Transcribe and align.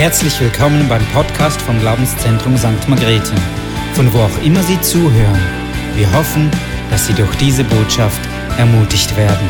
Herzlich 0.00 0.40
willkommen 0.40 0.88
beim 0.88 1.04
Podcast 1.08 1.60
vom 1.60 1.78
Glaubenszentrum 1.78 2.56
St. 2.56 2.88
Margrethe, 2.88 3.34
von 3.92 4.10
wo 4.14 4.20
auch 4.20 4.42
immer 4.42 4.62
Sie 4.62 4.80
zuhören. 4.80 5.38
Wir 5.94 6.10
hoffen, 6.14 6.50
dass 6.88 7.06
Sie 7.06 7.12
durch 7.12 7.36
diese 7.36 7.64
Botschaft 7.64 8.18
ermutigt 8.56 9.14
werden. 9.18 9.46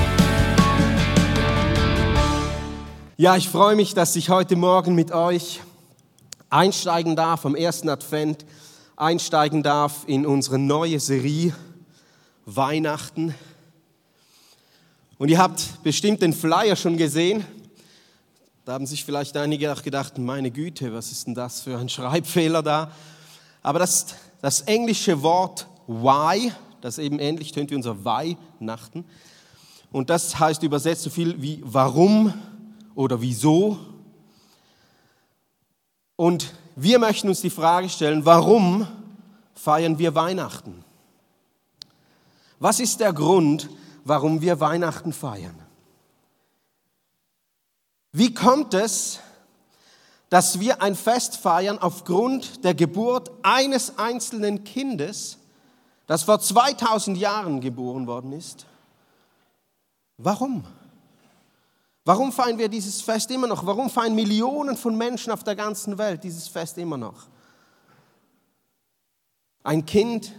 Ja, 3.16 3.36
ich 3.36 3.48
freue 3.48 3.76
mich, 3.76 3.94
dass 3.94 4.16
ich 4.16 4.28
heute 4.28 4.56
Morgen 4.56 4.96
mit 4.96 5.12
euch 5.12 5.60
einsteigen 6.48 7.14
darf, 7.14 7.46
am 7.46 7.54
ersten 7.54 7.88
Advent 7.88 8.44
einsteigen 8.96 9.62
darf 9.62 10.02
in 10.08 10.26
unsere 10.26 10.58
neue 10.58 10.98
Serie 10.98 11.54
Weihnachten. 12.44 13.36
Und 15.16 15.28
ihr 15.28 15.38
habt 15.38 15.80
bestimmt 15.84 16.22
den 16.22 16.32
Flyer 16.32 16.74
schon 16.74 16.96
gesehen. 16.96 17.44
Da 18.70 18.74
haben 18.74 18.86
sich 18.86 19.04
vielleicht 19.04 19.36
einige 19.36 19.72
auch 19.72 19.82
gedacht, 19.82 20.16
meine 20.16 20.52
Güte, 20.52 20.94
was 20.94 21.10
ist 21.10 21.26
denn 21.26 21.34
das 21.34 21.60
für 21.60 21.76
ein 21.76 21.88
Schreibfehler 21.88 22.62
da? 22.62 22.92
Aber 23.64 23.80
das, 23.80 24.14
das 24.42 24.60
englische 24.60 25.24
Wort 25.24 25.66
why, 25.88 26.52
das 26.80 26.98
eben 26.98 27.18
ähnlich 27.18 27.50
tönt 27.50 27.72
wie 27.72 27.74
unser 27.74 28.04
Weihnachten, 28.04 29.04
und 29.90 30.08
das 30.08 30.38
heißt 30.38 30.62
übersetzt 30.62 31.02
so 31.02 31.10
viel 31.10 31.42
wie 31.42 31.60
warum 31.64 32.32
oder 32.94 33.20
wieso. 33.20 33.76
Und 36.14 36.54
wir 36.76 37.00
möchten 37.00 37.26
uns 37.26 37.40
die 37.40 37.50
Frage 37.50 37.88
stellen, 37.88 38.24
warum 38.24 38.86
feiern 39.52 39.98
wir 39.98 40.14
Weihnachten? 40.14 40.84
Was 42.60 42.78
ist 42.78 43.00
der 43.00 43.12
Grund, 43.14 43.68
warum 44.04 44.40
wir 44.40 44.60
Weihnachten 44.60 45.12
feiern? 45.12 45.69
Wie 48.12 48.34
kommt 48.34 48.74
es, 48.74 49.20
dass 50.28 50.60
wir 50.60 50.82
ein 50.82 50.94
Fest 50.94 51.36
feiern 51.36 51.78
aufgrund 51.78 52.64
der 52.64 52.74
Geburt 52.74 53.30
eines 53.42 53.98
einzelnen 53.98 54.64
Kindes, 54.64 55.38
das 56.06 56.24
vor 56.24 56.40
2000 56.40 57.16
Jahren 57.18 57.60
geboren 57.60 58.06
worden 58.06 58.32
ist? 58.32 58.66
Warum? 60.16 60.64
Warum 62.04 62.32
feiern 62.32 62.58
wir 62.58 62.68
dieses 62.68 63.00
Fest 63.00 63.30
immer 63.30 63.46
noch? 63.46 63.64
Warum 63.64 63.88
feiern 63.90 64.14
Millionen 64.14 64.76
von 64.76 64.96
Menschen 64.96 65.32
auf 65.32 65.44
der 65.44 65.54
ganzen 65.54 65.98
Welt 65.98 66.24
dieses 66.24 66.48
Fest 66.48 66.78
immer 66.78 66.96
noch? 66.96 67.28
Ein 69.62 69.86
Kind, 69.86 70.32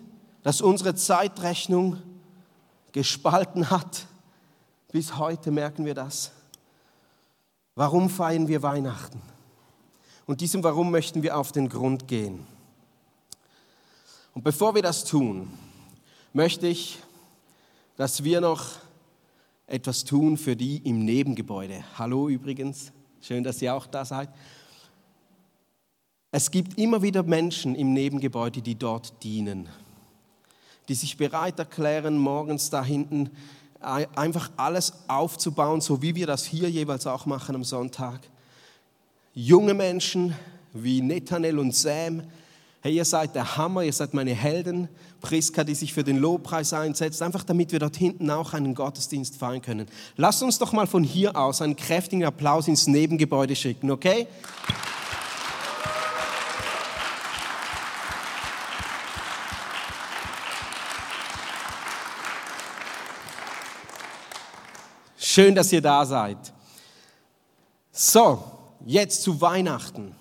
das 0.43 0.61
unsere 0.61 0.95
Zeitrechnung 0.95 2.01
gespalten 2.91 3.69
hat. 3.69 4.07
Bis 4.91 5.17
heute 5.17 5.51
merken 5.51 5.85
wir 5.85 5.93
das. 5.93 6.31
Warum 7.75 8.09
feiern 8.09 8.47
wir 8.47 8.61
Weihnachten? 8.63 9.21
Und 10.25 10.41
diesem 10.41 10.63
Warum 10.63 10.91
möchten 10.91 11.23
wir 11.23 11.37
auf 11.37 11.51
den 11.51 11.69
Grund 11.69 12.07
gehen. 12.07 12.45
Und 14.33 14.43
bevor 14.43 14.75
wir 14.75 14.81
das 14.81 15.03
tun, 15.03 15.51
möchte 16.33 16.67
ich, 16.67 16.99
dass 17.97 18.23
wir 18.23 18.41
noch 18.41 18.65
etwas 19.67 20.03
tun 20.03 20.37
für 20.37 20.55
die 20.55 20.77
im 20.77 21.05
Nebengebäude. 21.05 21.83
Hallo 21.97 22.27
übrigens, 22.29 22.91
schön, 23.21 23.43
dass 23.43 23.61
ihr 23.61 23.73
auch 23.73 23.87
da 23.87 24.03
seid. 24.05 24.29
Es 26.31 26.51
gibt 26.51 26.77
immer 26.77 27.01
wieder 27.01 27.23
Menschen 27.23 27.75
im 27.75 27.93
Nebengebäude, 27.93 28.61
die 28.61 28.75
dort 28.75 29.21
dienen, 29.23 29.69
die 30.87 30.95
sich 30.95 31.17
bereit 31.17 31.59
erklären, 31.59 32.17
morgens 32.17 32.69
da 32.69 32.83
hinten 32.83 33.31
einfach 33.81 34.51
alles 34.57 34.93
aufzubauen, 35.07 35.81
so 35.81 36.01
wie 36.01 36.15
wir 36.15 36.27
das 36.27 36.45
hier 36.45 36.69
jeweils 36.69 37.07
auch 37.07 37.25
machen 37.25 37.55
am 37.55 37.63
Sonntag. 37.63 38.19
Junge 39.33 39.73
Menschen 39.73 40.35
wie 40.73 41.01
Netanel 41.01 41.59
und 41.59 41.75
Sam, 41.75 42.23
hey, 42.81 42.95
ihr 42.95 43.05
seid 43.05 43.35
der 43.35 43.57
Hammer, 43.57 43.83
ihr 43.83 43.93
seid 43.93 44.13
meine 44.13 44.33
Helden. 44.33 44.89
Priska, 45.21 45.63
die 45.63 45.75
sich 45.75 45.93
für 45.93 46.03
den 46.03 46.17
Lobpreis 46.17 46.73
einsetzt, 46.73 47.21
einfach 47.21 47.43
damit 47.43 47.71
wir 47.71 47.79
dort 47.79 47.95
hinten 47.95 48.29
auch 48.31 48.53
einen 48.53 48.73
Gottesdienst 48.73 49.37
feiern 49.37 49.61
können. 49.61 49.87
Lasst 50.17 50.41
uns 50.41 50.57
doch 50.57 50.73
mal 50.73 50.87
von 50.87 51.03
hier 51.03 51.35
aus 51.35 51.61
einen 51.61 51.75
kräftigen 51.75 52.25
Applaus 52.25 52.67
ins 52.67 52.87
Nebengebäude 52.87 53.55
schicken, 53.55 53.91
okay? 53.91 54.27
Schön, 65.33 65.55
dass 65.55 65.71
ihr 65.71 65.81
da 65.81 66.05
seid. 66.05 66.51
So, 67.93 68.43
jetzt 68.85 69.21
zu 69.21 69.39
Weihnachten. 69.39 70.13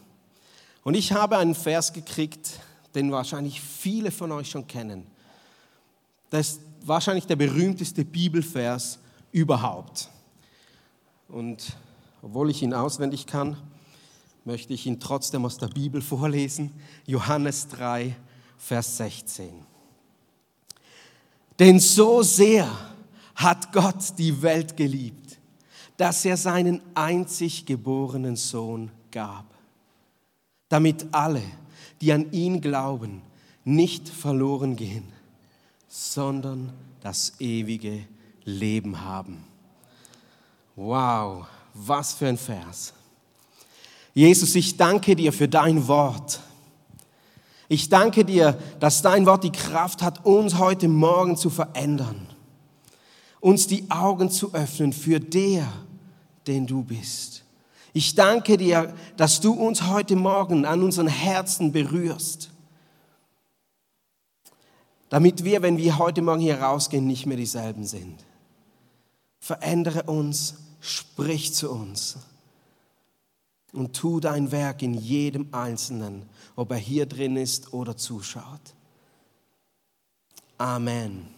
Und 0.84 0.94
ich 0.94 1.10
habe 1.10 1.36
einen 1.36 1.56
Vers 1.56 1.92
gekriegt, 1.92 2.60
den 2.94 3.10
wahrscheinlich 3.10 3.60
viele 3.60 4.12
von 4.12 4.30
euch 4.30 4.50
schon 4.50 4.68
kennen. 4.68 5.04
Das 6.30 6.50
ist 6.50 6.60
wahrscheinlich 6.82 7.26
der 7.26 7.34
berühmteste 7.34 8.04
Bibelvers 8.04 9.00
überhaupt. 9.32 10.08
Und 11.26 11.76
obwohl 12.22 12.48
ich 12.48 12.62
ihn 12.62 12.72
auswendig 12.72 13.26
kann, 13.26 13.56
möchte 14.44 14.72
ich 14.74 14.86
ihn 14.86 15.00
trotzdem 15.00 15.44
aus 15.44 15.58
der 15.58 15.66
Bibel 15.66 16.02
vorlesen. 16.02 16.72
Johannes 17.04 17.66
3, 17.66 18.14
Vers 18.58 18.98
16. 18.98 19.50
Denn 21.58 21.80
so 21.80 22.22
sehr 22.22 22.89
hat 23.40 23.72
Gott 23.72 24.18
die 24.18 24.42
Welt 24.42 24.76
geliebt, 24.76 25.38
dass 25.96 26.24
er 26.24 26.36
seinen 26.36 26.82
einzig 26.94 27.64
geborenen 27.64 28.36
Sohn 28.36 28.90
gab, 29.10 29.46
damit 30.68 31.06
alle, 31.12 31.42
die 32.00 32.12
an 32.12 32.30
ihn 32.32 32.60
glauben, 32.60 33.22
nicht 33.64 34.08
verloren 34.08 34.76
gehen, 34.76 35.04
sondern 35.88 36.72
das 37.00 37.40
ewige 37.40 38.04
Leben 38.44 39.04
haben. 39.04 39.42
Wow, 40.76 41.46
was 41.72 42.12
für 42.12 42.28
ein 42.28 42.38
Vers. 42.38 42.92
Jesus, 44.12 44.54
ich 44.54 44.76
danke 44.76 45.16
dir 45.16 45.32
für 45.32 45.48
dein 45.48 45.86
Wort. 45.88 46.40
Ich 47.68 47.88
danke 47.88 48.24
dir, 48.24 48.58
dass 48.80 49.02
dein 49.02 49.24
Wort 49.24 49.44
die 49.44 49.52
Kraft 49.52 50.02
hat, 50.02 50.26
uns 50.26 50.58
heute 50.58 50.88
Morgen 50.88 51.36
zu 51.36 51.48
verändern 51.48 52.29
uns 53.40 53.66
die 53.66 53.90
Augen 53.90 54.30
zu 54.30 54.52
öffnen 54.54 54.92
für 54.92 55.18
der, 55.18 55.66
den 56.46 56.66
du 56.66 56.82
bist. 56.82 57.44
Ich 57.92 58.14
danke 58.14 58.56
dir, 58.56 58.94
dass 59.16 59.40
du 59.40 59.52
uns 59.52 59.82
heute 59.82 60.14
Morgen 60.14 60.64
an 60.64 60.82
unseren 60.82 61.08
Herzen 61.08 61.72
berührst, 61.72 62.50
damit 65.08 65.42
wir, 65.42 65.62
wenn 65.62 65.76
wir 65.76 65.98
heute 65.98 66.22
Morgen 66.22 66.40
hier 66.40 66.60
rausgehen, 66.60 67.06
nicht 67.06 67.26
mehr 67.26 67.36
dieselben 67.36 67.84
sind. 67.84 68.24
Verändere 69.40 70.04
uns, 70.04 70.54
sprich 70.80 71.52
zu 71.54 71.70
uns 71.70 72.18
und 73.72 73.94
tu 73.94 74.20
dein 74.20 74.52
Werk 74.52 74.82
in 74.82 74.94
jedem 74.94 75.48
Einzelnen, 75.52 76.28
ob 76.56 76.70
er 76.70 76.78
hier 76.78 77.06
drin 77.06 77.36
ist 77.36 77.72
oder 77.72 77.96
zuschaut. 77.96 78.74
Amen. 80.58 81.28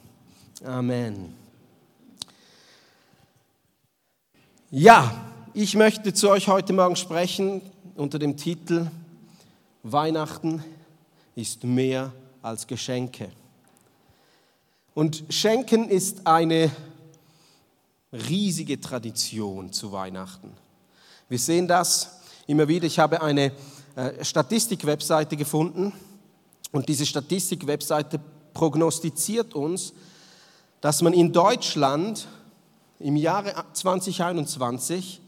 Amen. 0.65 1.35
Ja, 4.75 5.27
ich 5.53 5.75
möchte 5.75 6.15
zu 6.15 6.31
euch 6.31 6.49
heute 6.49 6.73
Morgen 6.73 6.97
sprechen 6.97 7.61
unter 7.95 8.19
dem 8.19 8.39
Titel 8.39 8.87
Weihnachten 9.83 10.65
ist 11.35 11.63
mehr 11.65 12.11
als 12.41 12.67
Geschenke. 12.67 13.31
Und 14.95 15.25
Schenken 15.29 15.91
ist 15.91 16.27
eine 16.27 16.71
riesige 18.15 18.81
Tradition 18.81 19.75
zu 19.75 19.93
Weihnachten. 19.93 20.51
Wir 21.29 21.39
sehen 21.39 21.69
das 21.69 22.23
immer 22.47 22.67
wieder. 22.67 22.87
Ich 22.87 22.99
habe 22.99 23.21
eine 23.21 23.53
äh, 23.95 24.25
Statistik-Webseite 24.25 25.37
gefunden 25.37 25.93
und 26.71 26.89
diese 26.89 27.05
Statistik-Webseite 27.05 28.19
prognostiziert 28.55 29.53
uns, 29.53 29.93
dass 30.81 31.03
man 31.03 31.13
in 31.13 31.31
Deutschland 31.31 32.27
im 33.03 33.17
Jahre 33.17 33.53
2021 33.73 35.21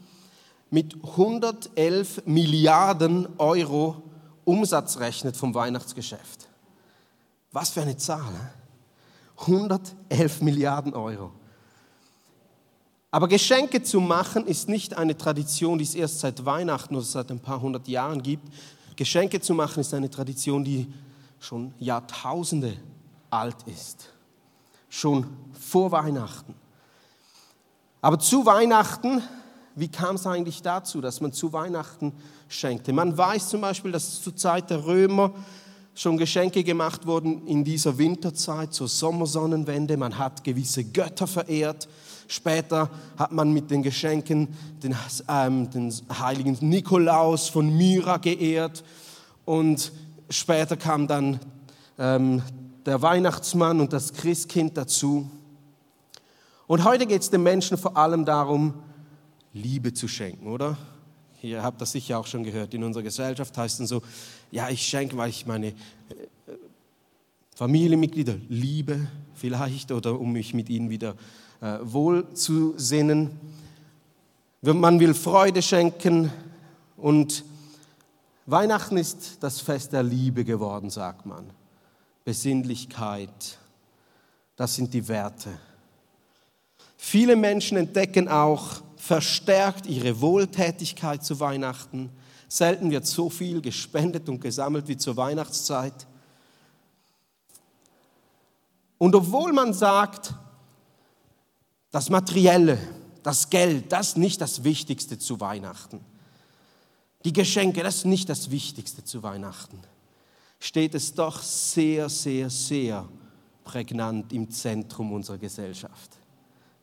mit 0.69 0.95
111 1.03 2.23
Milliarden 2.25 3.27
Euro 3.37 4.01
Umsatz 4.45 4.99
rechnet 4.99 5.35
vom 5.35 5.53
Weihnachtsgeschäft. 5.53 6.47
Was 7.51 7.69
für 7.71 7.81
eine 7.81 7.97
Zahl. 7.97 8.33
111 9.37 10.41
Milliarden 10.41 10.93
Euro. 10.93 11.31
Aber 13.11 13.27
Geschenke 13.27 13.81
zu 13.81 13.99
machen 14.01 14.45
ist 14.45 14.67
nicht 14.67 14.97
eine 14.97 15.17
Tradition, 15.17 15.77
die 15.77 15.85
es 15.85 15.95
erst 15.95 16.19
seit 16.19 16.45
Weihnachten 16.45 16.95
oder 16.95 17.05
seit 17.05 17.31
ein 17.31 17.39
paar 17.39 17.61
hundert 17.61 17.87
Jahren 17.87 18.21
gibt. 18.21 18.47
Geschenke 18.95 19.39
zu 19.39 19.53
machen 19.53 19.79
ist 19.79 19.93
eine 19.93 20.09
Tradition, 20.09 20.63
die 20.63 20.87
schon 21.39 21.73
Jahrtausende 21.79 22.77
alt 23.29 23.57
ist. 23.67 24.09
Schon 24.89 25.25
vor 25.53 25.91
Weihnachten. 25.91 26.55
Aber 28.05 28.19
zu 28.19 28.45
Weihnachten 28.45 29.23
wie 29.75 29.89
kam 29.89 30.15
es 30.15 30.25
eigentlich 30.25 30.61
dazu, 30.61 31.01
dass 31.01 31.21
man 31.21 31.33
zu 31.33 31.51
Weihnachten 31.51 32.13
schenkte? 32.47 32.93
Man 32.93 33.17
weiß 33.17 33.49
zum 33.49 33.61
Beispiel, 33.61 33.91
dass 33.91 34.21
zur 34.21 34.35
Zeit 34.35 34.69
der 34.69 34.85
Römer 34.85 35.31
schon 35.95 36.17
Geschenke 36.17 36.63
gemacht 36.63 37.05
wurden 37.07 37.45
in 37.47 37.63
dieser 37.63 37.97
Winterzeit 37.97 38.73
zur 38.73 38.87
Sommersonnenwende. 38.87 39.97
Man 39.97 40.17
hat 40.17 40.43
gewisse 40.43 40.83
Götter 40.83 41.27
verehrt. 41.27 41.89
Später 42.27 42.89
hat 43.17 43.31
man 43.31 43.51
mit 43.51 43.69
den 43.69 43.83
Geschenken 43.83 44.49
den, 44.81 44.95
ähm, 45.27 45.69
den 45.71 45.93
heiligen 46.19 46.57
Nikolaus 46.61 47.49
von 47.49 47.75
Myra 47.75 48.17
geehrt. 48.17 48.83
Und 49.45 49.91
später 50.29 50.77
kam 50.77 51.07
dann 51.07 51.39
ähm, 51.97 52.43
der 52.85 53.01
Weihnachtsmann 53.01 53.81
und 53.81 53.91
das 53.93 54.13
Christkind 54.13 54.77
dazu. 54.77 55.29
Und 56.67 56.83
heute 56.83 57.05
geht 57.05 57.21
es 57.21 57.29
den 57.29 57.43
Menschen 57.43 57.77
vor 57.77 57.95
allem 57.95 58.25
darum, 58.25 58.73
Liebe 59.53 59.93
zu 59.93 60.07
schenken, 60.07 60.47
oder? 60.47 60.77
Ihr 61.41 61.61
habt 61.61 61.79
das 61.79 61.91
sicher 61.91 62.17
auch 62.17 62.25
schon 62.25 62.43
gehört. 62.43 62.73
In 62.73 62.83
unserer 62.83 63.03
Gesellschaft 63.03 63.55
heißt 63.55 63.79
es 63.79 63.89
so, 63.89 64.01
ja, 64.51 64.69
ich 64.69 64.81
schenke, 64.81 65.15
weil 65.15 65.29
ich 65.29 65.45
meine 65.45 65.67
äh, 65.67 65.73
Familienmitglieder 67.55 68.35
liebe 68.49 69.07
vielleicht 69.35 69.91
oder 69.91 70.19
um 70.19 70.31
mich 70.31 70.53
mit 70.53 70.69
ihnen 70.69 70.89
wieder 70.89 71.15
äh, 71.61 71.77
wohl 71.83 72.33
zu 72.33 72.73
sinnen. 72.77 73.39
Man 74.61 74.99
will 74.99 75.13
Freude 75.13 75.61
schenken 75.61 76.31
und 76.97 77.45
Weihnachten 78.47 78.97
ist 78.97 79.37
das 79.41 79.59
Fest 79.59 79.93
der 79.93 80.03
Liebe 80.03 80.43
geworden, 80.43 80.89
sagt 80.89 81.25
man. 81.25 81.45
Besinnlichkeit, 82.23 83.59
das 84.55 84.75
sind 84.75 84.93
die 84.93 85.07
Werte. 85.07 85.51
Viele 87.07 87.35
Menschen 87.35 87.77
entdecken 87.77 88.27
auch 88.27 88.81
verstärkt 88.97 89.85
ihre 89.85 90.21
Wohltätigkeit 90.21 91.23
zu 91.23 91.39
Weihnachten. 91.39 92.09
Selten 92.47 92.89
wird 92.89 93.05
so 93.05 93.29
viel 93.29 93.61
gespendet 93.61 94.27
und 94.27 94.41
gesammelt 94.41 94.87
wie 94.87 94.97
zur 94.97 95.15
Weihnachtszeit. 95.15 96.07
Und 98.97 99.13
obwohl 99.13 99.53
man 99.53 99.71
sagt, 99.71 100.33
das 101.91 102.09
Materielle, 102.09 102.79
das 103.21 103.51
Geld, 103.51 103.91
das 103.91 104.07
ist 104.07 104.17
nicht 104.17 104.41
das 104.41 104.63
Wichtigste 104.63 105.19
zu 105.19 105.39
Weihnachten. 105.39 106.03
Die 107.23 107.33
Geschenke, 107.33 107.83
das 107.83 107.97
ist 107.97 108.05
nicht 108.05 108.29
das 108.29 108.49
Wichtigste 108.49 109.03
zu 109.03 109.21
Weihnachten. 109.21 109.79
Steht 110.59 110.95
es 110.95 111.13
doch 111.13 111.43
sehr, 111.43 112.09
sehr, 112.09 112.49
sehr 112.49 113.07
prägnant 113.63 114.33
im 114.33 114.49
Zentrum 114.49 115.13
unserer 115.13 115.37
Gesellschaft. 115.37 116.24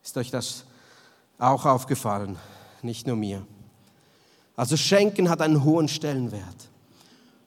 Ist 0.03 0.17
euch 0.17 0.31
das 0.31 0.65
auch 1.39 1.65
aufgefallen? 1.65 2.37
Nicht 2.81 3.07
nur 3.07 3.15
mir. 3.15 3.45
Also 4.55 4.77
Schenken 4.77 5.29
hat 5.29 5.41
einen 5.41 5.63
hohen 5.63 5.87
Stellenwert. 5.87 6.69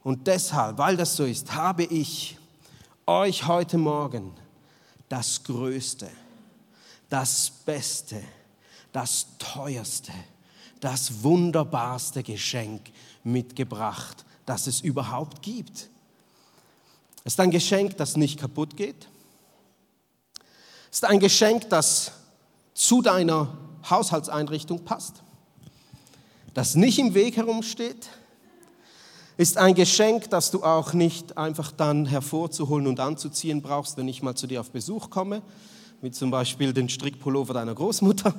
Und 0.02 0.26
deshalb, 0.26 0.78
weil 0.78 0.96
das 0.96 1.16
so 1.16 1.24
ist, 1.24 1.54
habe 1.54 1.84
ich 1.84 2.38
euch 3.06 3.46
heute 3.46 3.78
Morgen 3.78 4.32
das 5.08 5.42
Größte, 5.44 6.08
das 7.08 7.50
Beste, 7.64 8.22
das 8.92 9.26
Teuerste, 9.38 10.12
das 10.80 11.22
wunderbarste 11.22 12.22
Geschenk 12.22 12.82
mitgebracht, 13.22 14.24
das 14.46 14.66
es 14.66 14.80
überhaupt 14.80 15.42
gibt. 15.42 15.90
Es 17.24 17.34
ist 17.34 17.40
ein 17.40 17.50
Geschenk, 17.50 17.96
das 17.96 18.16
nicht 18.16 18.40
kaputt 18.40 18.76
geht. 18.76 19.08
Es 20.90 20.98
ist 20.98 21.04
ein 21.04 21.20
Geschenk, 21.20 21.68
das 21.68 22.12
zu 22.76 23.00
deiner 23.00 23.56
Haushaltseinrichtung 23.88 24.84
passt, 24.84 25.22
das 26.52 26.74
nicht 26.74 26.98
im 26.98 27.14
Weg 27.14 27.36
herumsteht, 27.36 28.08
ist 29.38 29.56
ein 29.56 29.74
Geschenk, 29.74 30.30
das 30.30 30.50
du 30.50 30.62
auch 30.62 30.92
nicht 30.92 31.36
einfach 31.36 31.72
dann 31.72 32.06
hervorzuholen 32.06 32.86
und 32.86 33.00
anzuziehen 33.00 33.62
brauchst, 33.62 33.96
wenn 33.96 34.08
ich 34.08 34.22
mal 34.22 34.34
zu 34.34 34.46
dir 34.46 34.60
auf 34.60 34.70
Besuch 34.70 35.10
komme, 35.10 35.42
wie 36.02 36.10
zum 36.10 36.30
Beispiel 36.30 36.72
den 36.72 36.88
Strickpullover 36.88 37.54
deiner 37.54 37.74
Großmutter. 37.74 38.34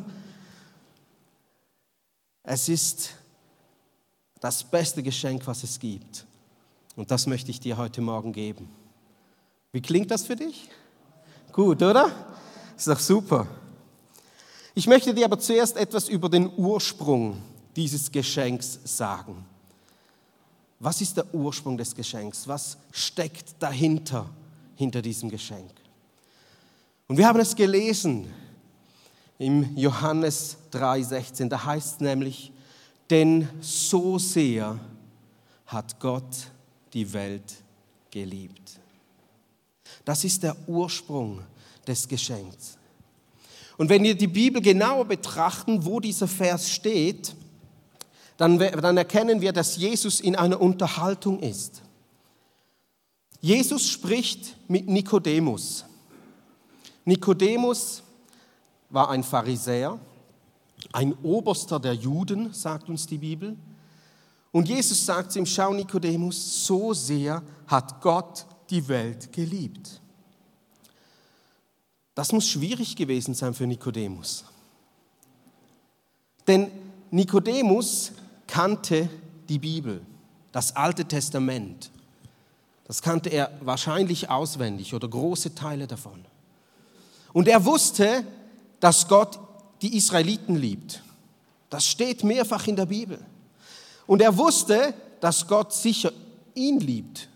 Es 2.44 2.70
ist 2.70 3.16
das 4.40 4.64
beste 4.64 5.02
Geschenk, 5.04 5.46
was 5.48 5.64
es 5.64 5.80
gibt. 5.80 6.26
Und 6.96 7.12
das 7.12 7.28
möchte 7.28 7.52
ich 7.52 7.60
dir 7.60 7.78
heute 7.78 8.02
Morgen 8.02 8.34
geben. 8.34 8.70
Wie 9.72 9.82
klingt 9.82 10.10
das 10.12 10.26
für 10.26 10.36
dich? 10.36 10.70
Gut, 11.52 11.82
oder? 11.82 12.12
Ist 12.76 12.88
doch 12.88 13.00
super. 13.00 13.48
Ich 14.78 14.86
möchte 14.86 15.12
dir 15.12 15.26
aber 15.26 15.40
zuerst 15.40 15.76
etwas 15.76 16.08
über 16.08 16.30
den 16.30 16.52
Ursprung 16.56 17.42
dieses 17.76 18.12
Geschenks 18.12 18.80
sagen. 18.84 19.44
Was 20.80 21.02
ist 21.02 21.18
der 21.18 21.34
Ursprung 21.34 21.80
des 21.80 21.96
Geschenks? 21.96 22.48
Was 22.48 22.78
steckt 22.92 23.56
dahinter, 23.58 24.30
hinter 24.76 25.02
diesem 25.02 25.32
Geschenk? 25.32 25.72
Und 27.08 27.18
wir 27.18 27.28
haben 27.28 27.40
es 27.40 27.56
gelesen 27.56 28.32
im 29.40 29.76
Johannes 29.76 30.58
3,16. 30.72 31.50
Da 31.50 31.66
heißt 31.66 31.94
es 31.94 32.00
nämlich, 32.00 32.52
denn 33.10 33.50
so 33.60 34.20
sehr 34.20 34.80
hat 35.66 36.00
Gott 36.00 36.52
die 36.94 37.12
Welt 37.14 37.64
geliebt. 38.12 38.80
Das 40.06 40.24
ist 40.24 40.44
der 40.44 40.56
Ursprung 40.68 41.42
des 41.88 42.08
Geschenks. 42.08 42.78
Und 43.78 43.90
wenn 43.90 44.04
wir 44.04 44.16
die 44.16 44.28
Bibel 44.28 44.62
genauer 44.62 45.06
betrachten, 45.06 45.86
wo 45.86 46.00
dieser 46.00 46.28
Vers 46.28 46.70
steht, 46.70 47.36
dann, 48.38 48.58
dann 48.60 48.98
erkennen 48.98 49.42
wir, 49.42 49.54
dass 49.54 49.78
Jesus 49.78 50.20
in 50.20 50.36
einer 50.36 50.60
Unterhaltung 50.60 51.40
ist. 51.40 51.82
Jesus 53.40 53.88
spricht 53.88 54.56
mit 54.68 54.88
Nikodemus. 54.88 55.86
Nikodemus 57.06 58.04
war 58.90 59.10
ein 59.10 59.24
Pharisäer, 59.24 60.00
ein 60.92 61.14
Oberster 61.24 61.80
der 61.80 61.94
Juden, 61.94 62.54
sagt 62.54 62.90
uns 62.90 63.06
die 63.06 63.18
Bibel. 63.18 63.56
Und 64.52 64.68
Jesus 64.68 65.06
sagt 65.06 65.32
zu 65.32 65.40
ihm, 65.40 65.46
schau 65.46 65.74
Nikodemus, 65.74 66.66
so 66.66 66.94
sehr 66.94 67.44
hat 67.68 68.02
Gott 68.02 68.46
die 68.70 68.88
Welt 68.88 69.32
geliebt. 69.32 70.02
Das 72.18 72.32
muss 72.32 72.48
schwierig 72.48 72.96
gewesen 72.96 73.36
sein 73.36 73.54
für 73.54 73.68
Nikodemus. 73.68 74.44
Denn 76.48 76.72
Nikodemus 77.12 78.12
kannte 78.48 79.08
die 79.48 79.60
Bibel, 79.60 80.02
das 80.52 80.76
Alte 80.76 81.06
Testament. 81.06 81.92
Das 82.88 83.04
kannte 83.04 83.30
er 83.30 83.52
wahrscheinlich 83.62 84.32
auswendig 84.32 84.96
oder 84.96 85.08
große 85.08 85.54
Teile 85.54 85.86
davon. 85.86 86.26
Und 87.34 87.48
er 87.48 87.64
wusste, 87.64 88.24
dass 88.80 89.08
Gott 89.08 89.38
die 89.84 89.96
Israeliten 89.96 90.56
liebt. 90.56 91.04
Das 91.70 91.86
steht 91.86 92.24
mehrfach 92.24 92.66
in 92.66 92.78
der 92.78 92.88
Bibel. 92.88 93.20
Und 94.08 94.24
er 94.24 94.36
wusste, 94.36 94.96
dass 95.22 95.46
Gott 95.46 95.72
sicher 95.72 96.12
ihn 96.56 96.80
liebt, 96.80 97.30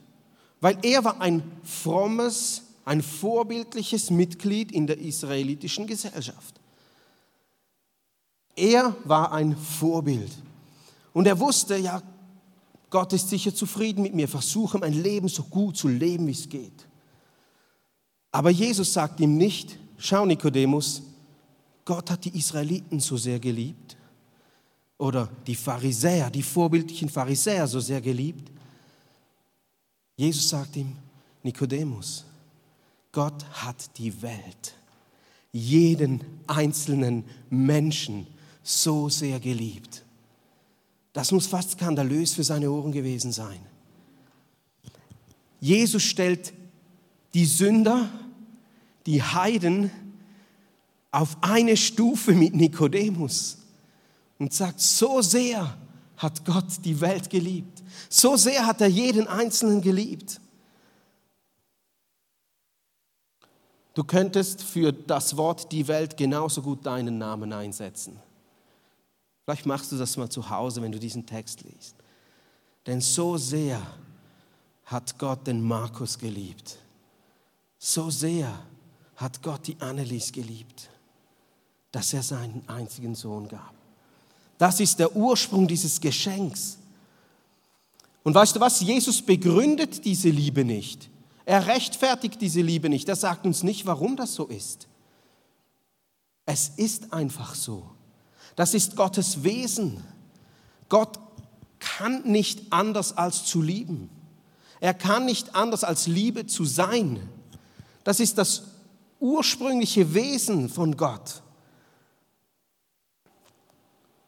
weil 0.59 0.79
er 0.81 1.03
war 1.03 1.21
ein 1.21 1.43
frommes, 1.63 2.63
ein 2.85 3.01
vorbildliches 3.01 4.09
Mitglied 4.09 4.71
in 4.71 4.87
der 4.87 4.97
israelitischen 4.99 5.87
Gesellschaft. 5.87 6.59
Er 8.55 8.95
war 9.05 9.31
ein 9.31 9.55
Vorbild. 9.55 10.31
Und 11.13 11.27
er 11.27 11.39
wusste, 11.39 11.77
ja, 11.77 12.01
Gott 12.89 13.13
ist 13.13 13.29
sicher 13.29 13.53
zufrieden 13.53 14.03
mit 14.03 14.13
mir, 14.13 14.27
versuche 14.27 14.77
mein 14.77 14.93
Leben 14.93 15.27
so 15.27 15.43
gut 15.43 15.77
zu 15.77 15.87
leben, 15.87 16.27
wie 16.27 16.31
es 16.31 16.49
geht. 16.49 16.87
Aber 18.31 18.49
Jesus 18.49 18.93
sagt 18.93 19.19
ihm 19.19 19.37
nicht, 19.37 19.77
schau 19.97 20.25
Nikodemus, 20.25 21.01
Gott 21.85 22.09
hat 22.09 22.25
die 22.25 22.37
Israeliten 22.37 22.99
so 22.99 23.17
sehr 23.17 23.39
geliebt 23.39 23.97
oder 24.97 25.29
die 25.47 25.55
Pharisäer, 25.55 26.29
die 26.29 26.43
vorbildlichen 26.43 27.09
Pharisäer 27.09 27.67
so 27.67 27.79
sehr 27.79 27.99
geliebt. 27.99 28.51
Jesus 30.15 30.49
sagt 30.49 30.75
ihm, 30.75 30.95
Nikodemus, 31.43 32.25
Gott 33.11 33.45
hat 33.51 33.97
die 33.97 34.21
Welt, 34.21 34.75
jeden 35.51 36.23
einzelnen 36.47 37.25
Menschen 37.49 38.27
so 38.63 39.09
sehr 39.09 39.39
geliebt. 39.39 40.03
Das 41.13 41.31
muss 41.31 41.47
fast 41.47 41.71
skandalös 41.71 42.33
für 42.33 42.43
seine 42.43 42.71
Ohren 42.71 42.91
gewesen 42.91 43.31
sein. 43.31 43.59
Jesus 45.59 46.03
stellt 46.03 46.53
die 47.33 47.45
Sünder, 47.45 48.09
die 49.05 49.21
Heiden 49.21 49.91
auf 51.11 51.37
eine 51.41 51.75
Stufe 51.75 52.31
mit 52.31 52.55
Nikodemus 52.55 53.57
und 54.39 54.53
sagt, 54.53 54.79
so 54.79 55.21
sehr 55.21 55.77
hat 56.17 56.45
Gott 56.45 56.65
die 56.85 57.01
Welt 57.01 57.29
geliebt. 57.29 57.83
So 58.09 58.37
sehr 58.37 58.65
hat 58.65 58.79
er 58.81 58.87
jeden 58.87 59.27
Einzelnen 59.27 59.81
geliebt. 59.81 60.39
Du 63.93 64.03
könntest 64.03 64.63
für 64.63 64.93
das 64.93 65.35
Wort 65.35 65.71
die 65.71 65.87
Welt 65.87 66.15
genauso 66.15 66.61
gut 66.61 66.85
deinen 66.85 67.17
Namen 67.17 67.51
einsetzen. 67.51 68.17
Vielleicht 69.43 69.65
machst 69.65 69.91
du 69.91 69.97
das 69.97 70.15
mal 70.15 70.29
zu 70.29 70.49
Hause, 70.49 70.81
wenn 70.81 70.91
du 70.91 70.99
diesen 70.99 71.25
Text 71.25 71.63
liest. 71.63 71.95
Denn 72.87 73.01
so 73.01 73.37
sehr 73.37 73.81
hat 74.85 75.17
Gott 75.17 75.45
den 75.45 75.61
Markus 75.61 76.17
geliebt. 76.17 76.77
So 77.77 78.09
sehr 78.09 78.63
hat 79.17 79.41
Gott 79.43 79.67
die 79.67 79.79
Annelies 79.79 80.31
geliebt, 80.31 80.89
dass 81.91 82.13
er 82.13 82.23
seinen 82.23 82.63
einzigen 82.67 83.15
Sohn 83.15 83.47
gab. 83.47 83.73
Das 84.57 84.79
ist 84.79 84.99
der 84.99 85.15
Ursprung 85.15 85.67
dieses 85.67 85.99
Geschenks. 85.99 86.77
Und 88.23 88.35
weißt 88.35 88.55
du 88.55 88.59
was? 88.59 88.79
Jesus 88.79 89.21
begründet 89.21 90.05
diese 90.05 90.29
Liebe 90.29 90.63
nicht. 90.63 91.10
Er 91.45 91.67
rechtfertigt 91.67 92.41
diese 92.41 92.61
Liebe 92.61 92.89
nicht. 92.89 93.09
Er 93.09 93.15
sagt 93.15 93.45
uns 93.45 93.63
nicht, 93.63 93.85
warum 93.85 94.15
das 94.15 94.35
so 94.35 94.45
ist. 94.47 94.87
Es 96.45 96.69
ist 96.69 97.13
einfach 97.13 97.55
so. 97.55 97.89
Das 98.55 98.73
ist 98.73 98.95
Gottes 98.95 99.43
Wesen. 99.43 100.03
Gott 100.89 101.19
kann 101.79 102.23
nicht 102.23 102.71
anders 102.71 103.17
als 103.17 103.45
zu 103.45 103.61
lieben. 103.61 104.09
Er 104.79 104.93
kann 104.93 105.25
nicht 105.25 105.55
anders 105.55 105.83
als 105.83 106.07
Liebe 106.07 106.47
zu 106.47 106.65
sein. 106.65 107.29
Das 108.03 108.19
ist 108.19 108.37
das 108.37 108.63
ursprüngliche 109.19 110.13
Wesen 110.13 110.69
von 110.69 110.97
Gott. 110.97 111.41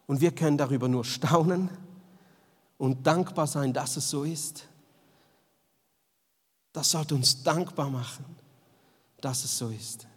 Und 0.05 0.22
wir 0.22 0.32
können 0.32 0.58
darüber 0.58 0.88
nur 0.88 1.05
staunen 1.05 1.70
und 2.77 3.05
dankbar 3.08 3.48
sein, 3.48 3.74
dass 3.74 3.98
es 3.98 4.10
so 4.10 4.24
ist. 4.24 4.67
Das 6.74 6.89
sollte 6.89 7.15
uns 7.15 7.44
dankbar 7.44 7.89
machen, 7.89 8.25
dass 9.22 9.44
es 9.46 9.58
so 9.58 9.70
ist. 9.70 10.08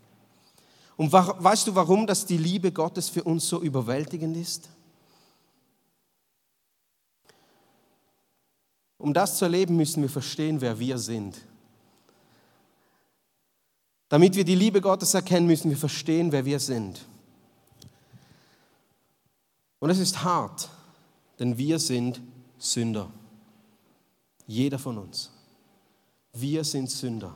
Und 0.97 1.13
weißt 1.13 1.67
du, 1.67 1.75
warum 1.75 2.07
das 2.07 2.25
die 2.25 2.39
Liebe 2.39 2.73
Gottes 2.73 3.11
für 3.11 3.23
uns 3.23 3.47
so 3.47 3.61
überwältigend 3.61 4.37
ist? 4.37 4.71
Um 8.97 9.13
das 9.13 9.37
zu 9.37 9.45
erleben, 9.45 9.77
müssen 9.77 10.03
wir 10.03 10.09
verstehen, 10.09 10.61
wer 10.63 10.79
wir 10.79 10.97
sind. 10.97 11.37
Damit 14.09 14.35
wir 14.35 14.45
die 14.45 14.55
Liebe 14.55 14.81
Gottes 14.81 15.13
erkennen, 15.13 15.47
müssen 15.47 15.69
wir 15.69 15.77
verstehen, 15.77 16.33
wer 16.33 16.45
wir 16.47 16.59
sind. 16.59 17.05
Und 19.79 19.91
es 19.91 19.99
ist 19.99 20.25
hart, 20.25 20.71
denn 21.39 21.59
wir 21.59 21.79
sind 21.79 22.23
Sünder. 22.57 23.11
Jeder 24.47 24.79
von 24.79 24.97
uns. 24.97 25.36
Wir 26.41 26.65
sind 26.65 26.91
Sünder. 26.91 27.35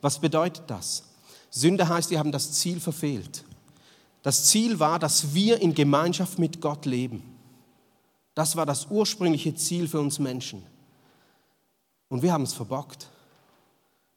Was 0.00 0.18
bedeutet 0.18 0.64
das? 0.68 1.04
Sünde 1.50 1.88
heißt, 1.88 2.10
wir 2.10 2.18
haben 2.18 2.32
das 2.32 2.52
Ziel 2.52 2.80
verfehlt. 2.80 3.44
Das 4.22 4.46
Ziel 4.46 4.78
war, 4.78 4.98
dass 4.98 5.34
wir 5.34 5.60
in 5.60 5.74
Gemeinschaft 5.74 6.38
mit 6.38 6.60
Gott 6.60 6.86
leben. 6.86 7.22
Das 8.34 8.56
war 8.56 8.66
das 8.66 8.86
ursprüngliche 8.90 9.54
Ziel 9.54 9.88
für 9.88 10.00
uns 10.00 10.18
Menschen. 10.18 10.64
Und 12.08 12.22
wir 12.22 12.32
haben 12.32 12.44
es 12.44 12.52
verbockt. 12.52 13.08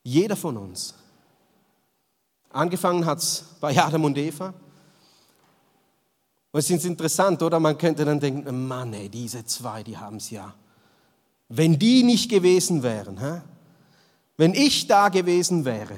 Jeder 0.03 0.35
von 0.35 0.57
uns. 0.57 0.93
Angefangen 2.49 3.05
hat 3.05 3.19
es 3.19 3.45
bei 3.59 3.77
Adam 3.77 4.03
und 4.03 4.17
Eva. 4.17 4.53
Und 6.51 6.59
es 6.59 6.69
ist 6.69 6.85
interessant, 6.85 7.41
oder? 7.41 7.59
Man 7.59 7.77
könnte 7.77 8.05
dann 8.05 8.19
denken, 8.19 8.67
Mann, 8.67 8.93
ey, 8.93 9.09
diese 9.09 9.43
zwei, 9.45 9.81
die 9.81 9.97
haben 9.97 10.17
es 10.17 10.29
ja. 10.29 10.53
Wenn 11.49 11.79
die 11.79 12.03
nicht 12.03 12.29
gewesen 12.29 12.83
wären, 12.83 13.19
hä? 13.19 13.41
Wenn 14.37 14.53
ich 14.53 14.87
da 14.87 15.09
gewesen 15.09 15.65
wäre, 15.65 15.95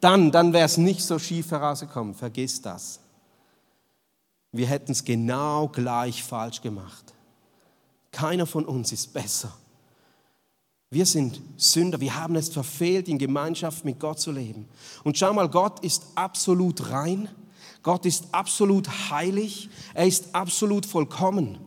dann, 0.00 0.30
dann 0.30 0.52
wäre 0.52 0.66
es 0.66 0.76
nicht 0.76 1.02
so 1.02 1.18
schief 1.18 1.50
herausgekommen. 1.50 2.14
Vergiss 2.14 2.62
das. 2.62 3.00
Wir 4.52 4.66
hätten 4.66 4.92
es 4.92 5.04
genau 5.04 5.68
gleich 5.68 6.22
falsch 6.22 6.60
gemacht. 6.60 7.14
Keiner 8.10 8.46
von 8.46 8.64
uns 8.64 8.92
ist 8.92 9.12
besser. 9.12 9.52
Wir 10.90 11.04
sind 11.04 11.40
Sünder, 11.58 12.00
wir 12.00 12.18
haben 12.18 12.34
es 12.36 12.48
verfehlt, 12.48 13.08
in 13.08 13.18
Gemeinschaft 13.18 13.84
mit 13.84 14.00
Gott 14.00 14.20
zu 14.20 14.32
leben. 14.32 14.66
Und 15.04 15.18
schau 15.18 15.34
mal, 15.34 15.48
Gott 15.48 15.80
ist 15.80 16.02
absolut 16.14 16.90
rein, 16.90 17.28
Gott 17.82 18.06
ist 18.06 18.24
absolut 18.32 18.88
heilig, 19.10 19.68
er 19.92 20.06
ist 20.06 20.34
absolut 20.34 20.86
vollkommen. 20.86 21.58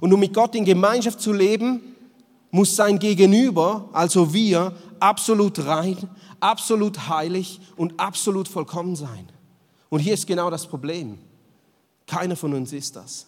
Und 0.00 0.12
um 0.12 0.20
mit 0.20 0.32
Gott 0.32 0.54
in 0.54 0.64
Gemeinschaft 0.64 1.20
zu 1.20 1.32
leben, 1.32 1.80
muss 2.52 2.76
sein 2.76 3.00
Gegenüber, 3.00 3.88
also 3.92 4.32
wir, 4.32 4.72
absolut 5.02 5.64
rein, 5.66 5.96
absolut 6.40 7.08
heilig 7.08 7.60
und 7.76 7.98
absolut 7.98 8.48
vollkommen 8.48 8.96
sein. 8.96 9.28
Und 9.88 10.00
hier 10.00 10.14
ist 10.14 10.26
genau 10.26 10.50
das 10.50 10.66
Problem. 10.66 11.18
Keiner 12.06 12.36
von 12.36 12.54
uns 12.54 12.72
ist 12.72 12.96
das. 12.96 13.26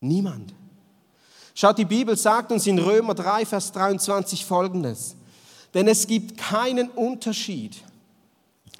Niemand. 0.00 0.54
Schaut, 1.54 1.78
die 1.78 1.84
Bibel 1.84 2.16
sagt 2.16 2.50
uns 2.50 2.66
in 2.66 2.78
Römer 2.78 3.14
3, 3.14 3.46
Vers 3.46 3.72
23 3.72 4.44
folgendes. 4.44 5.16
Denn 5.74 5.88
es 5.88 6.06
gibt 6.06 6.38
keinen 6.38 6.88
Unterschied 6.90 7.82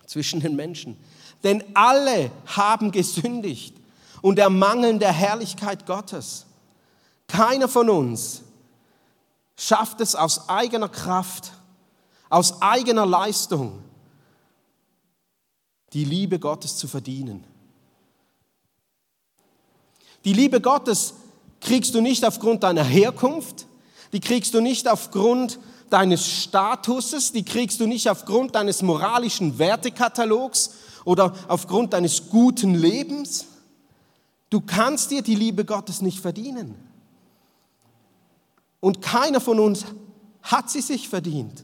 zwischen 0.06 0.40
den 0.40 0.56
Menschen. 0.56 0.96
Denn 1.42 1.64
alle 1.74 2.30
haben 2.46 2.92
gesündigt 2.92 3.74
und 4.20 4.38
ermangeln 4.38 4.98
der 4.98 5.12
Herrlichkeit 5.12 5.86
Gottes. 5.86 6.46
Keiner 7.26 7.68
von 7.68 7.88
uns 7.90 8.42
schafft 9.56 10.00
es 10.00 10.14
aus 10.14 10.48
eigener 10.48 10.88
Kraft, 10.88 11.52
aus 12.28 12.62
eigener 12.62 13.06
Leistung, 13.06 13.82
die 15.92 16.04
Liebe 16.04 16.38
Gottes 16.38 16.76
zu 16.76 16.88
verdienen. 16.88 17.44
Die 20.24 20.32
Liebe 20.32 20.60
Gottes 20.60 21.14
kriegst 21.60 21.94
du 21.94 22.00
nicht 22.00 22.24
aufgrund 22.24 22.62
deiner 22.62 22.84
Herkunft, 22.84 23.66
die 24.12 24.20
kriegst 24.20 24.54
du 24.54 24.60
nicht 24.60 24.88
aufgrund 24.88 25.58
deines 25.90 26.26
Statuses, 26.26 27.32
die 27.32 27.44
kriegst 27.44 27.80
du 27.80 27.86
nicht 27.86 28.08
aufgrund 28.08 28.54
deines 28.54 28.82
moralischen 28.82 29.58
Wertekatalogs 29.58 30.70
oder 31.04 31.34
aufgrund 31.48 31.92
deines 31.92 32.30
guten 32.30 32.74
Lebens. 32.74 33.46
Du 34.48 34.60
kannst 34.60 35.10
dir 35.10 35.22
die 35.22 35.34
Liebe 35.34 35.64
Gottes 35.64 36.00
nicht 36.00 36.20
verdienen. 36.20 36.91
Und 38.82 39.00
keiner 39.00 39.40
von 39.40 39.60
uns 39.60 39.86
hat 40.42 40.68
sie 40.68 40.80
sich 40.80 41.08
verdient. 41.08 41.62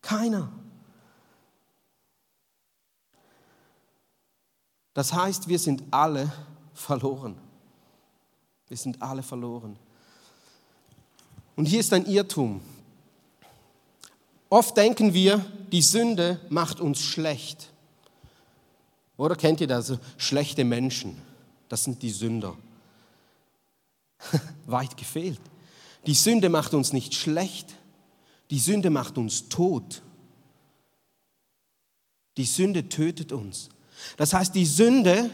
Keiner. 0.00 0.50
Das 4.94 5.12
heißt, 5.12 5.48
wir 5.48 5.58
sind 5.58 5.82
alle 5.90 6.32
verloren. 6.72 7.36
Wir 8.68 8.76
sind 8.78 9.02
alle 9.02 9.22
verloren. 9.22 9.78
Und 11.56 11.66
hier 11.66 11.80
ist 11.80 11.92
ein 11.92 12.06
Irrtum. 12.06 12.62
Oft 14.48 14.74
denken 14.74 15.12
wir, 15.12 15.44
die 15.70 15.82
Sünde 15.82 16.40
macht 16.48 16.80
uns 16.80 17.02
schlecht. 17.02 17.70
Oder 19.18 19.36
kennt 19.36 19.60
ihr 19.60 19.66
das? 19.66 19.92
Schlechte 20.16 20.64
Menschen, 20.64 21.20
das 21.68 21.84
sind 21.84 22.02
die 22.02 22.10
Sünder. 22.10 22.56
Weit 24.66 24.96
gefehlt. 24.96 25.51
Die 26.06 26.14
Sünde 26.14 26.48
macht 26.48 26.74
uns 26.74 26.92
nicht 26.92 27.14
schlecht, 27.14 27.74
die 28.50 28.58
Sünde 28.58 28.90
macht 28.90 29.18
uns 29.18 29.48
tot. 29.48 30.02
Die 32.36 32.44
Sünde 32.44 32.88
tötet 32.88 33.32
uns. 33.32 33.68
Das 34.16 34.32
heißt, 34.32 34.54
die 34.54 34.66
Sünde, 34.66 35.30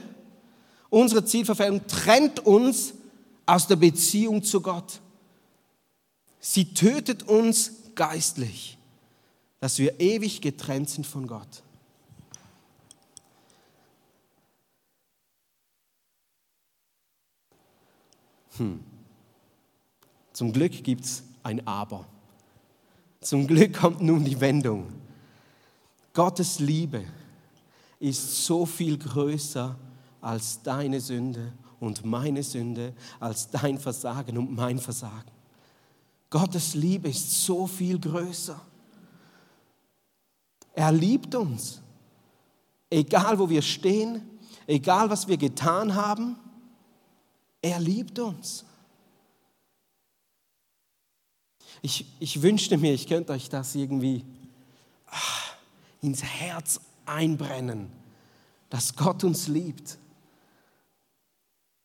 unsere 0.90 1.24
Zielverfehlung, 1.24 1.86
trennt 1.86 2.40
uns 2.40 2.94
aus 3.46 3.66
der 3.66 3.76
Beziehung 3.76 4.42
zu 4.42 4.60
Gott. 4.60 5.00
Sie 6.40 6.74
tötet 6.74 7.22
uns 7.22 7.72
geistlich, 7.94 8.76
dass 9.60 9.78
wir 9.78 9.98
ewig 10.00 10.40
getrennt 10.40 10.90
sind 10.90 11.06
von 11.06 11.26
Gott. 11.26 11.62
Hm. 18.58 18.87
Zum 20.38 20.52
Glück 20.52 20.84
gibt 20.84 21.04
es 21.04 21.24
ein 21.42 21.66
Aber. 21.66 22.06
Zum 23.20 23.48
Glück 23.48 23.76
kommt 23.76 24.00
nun 24.00 24.24
die 24.24 24.40
Wendung. 24.40 24.86
Gottes 26.14 26.60
Liebe 26.60 27.02
ist 27.98 28.46
so 28.46 28.64
viel 28.64 28.96
größer 28.98 29.74
als 30.20 30.62
deine 30.62 31.00
Sünde 31.00 31.52
und 31.80 32.04
meine 32.04 32.44
Sünde 32.44 32.94
als 33.18 33.50
dein 33.50 33.80
Versagen 33.80 34.38
und 34.38 34.54
mein 34.54 34.78
Versagen. 34.78 35.32
Gottes 36.30 36.74
Liebe 36.74 37.08
ist 37.08 37.42
so 37.42 37.66
viel 37.66 37.98
größer. 37.98 38.60
Er 40.72 40.92
liebt 40.92 41.34
uns, 41.34 41.82
egal 42.88 43.40
wo 43.40 43.50
wir 43.50 43.62
stehen, 43.62 44.22
egal 44.68 45.10
was 45.10 45.26
wir 45.26 45.36
getan 45.36 45.96
haben, 45.96 46.36
er 47.60 47.80
liebt 47.80 48.20
uns. 48.20 48.64
Ich, 51.82 52.06
ich 52.18 52.42
wünschte 52.42 52.78
mir, 52.78 52.92
ich 52.92 53.06
könnte 53.06 53.32
euch 53.32 53.48
das 53.48 53.74
irgendwie 53.74 54.24
ach, 55.06 55.54
ins 56.02 56.22
Herz 56.22 56.80
einbrennen, 57.06 57.90
dass 58.70 58.94
Gott 58.96 59.24
uns 59.24 59.48
liebt 59.48 59.98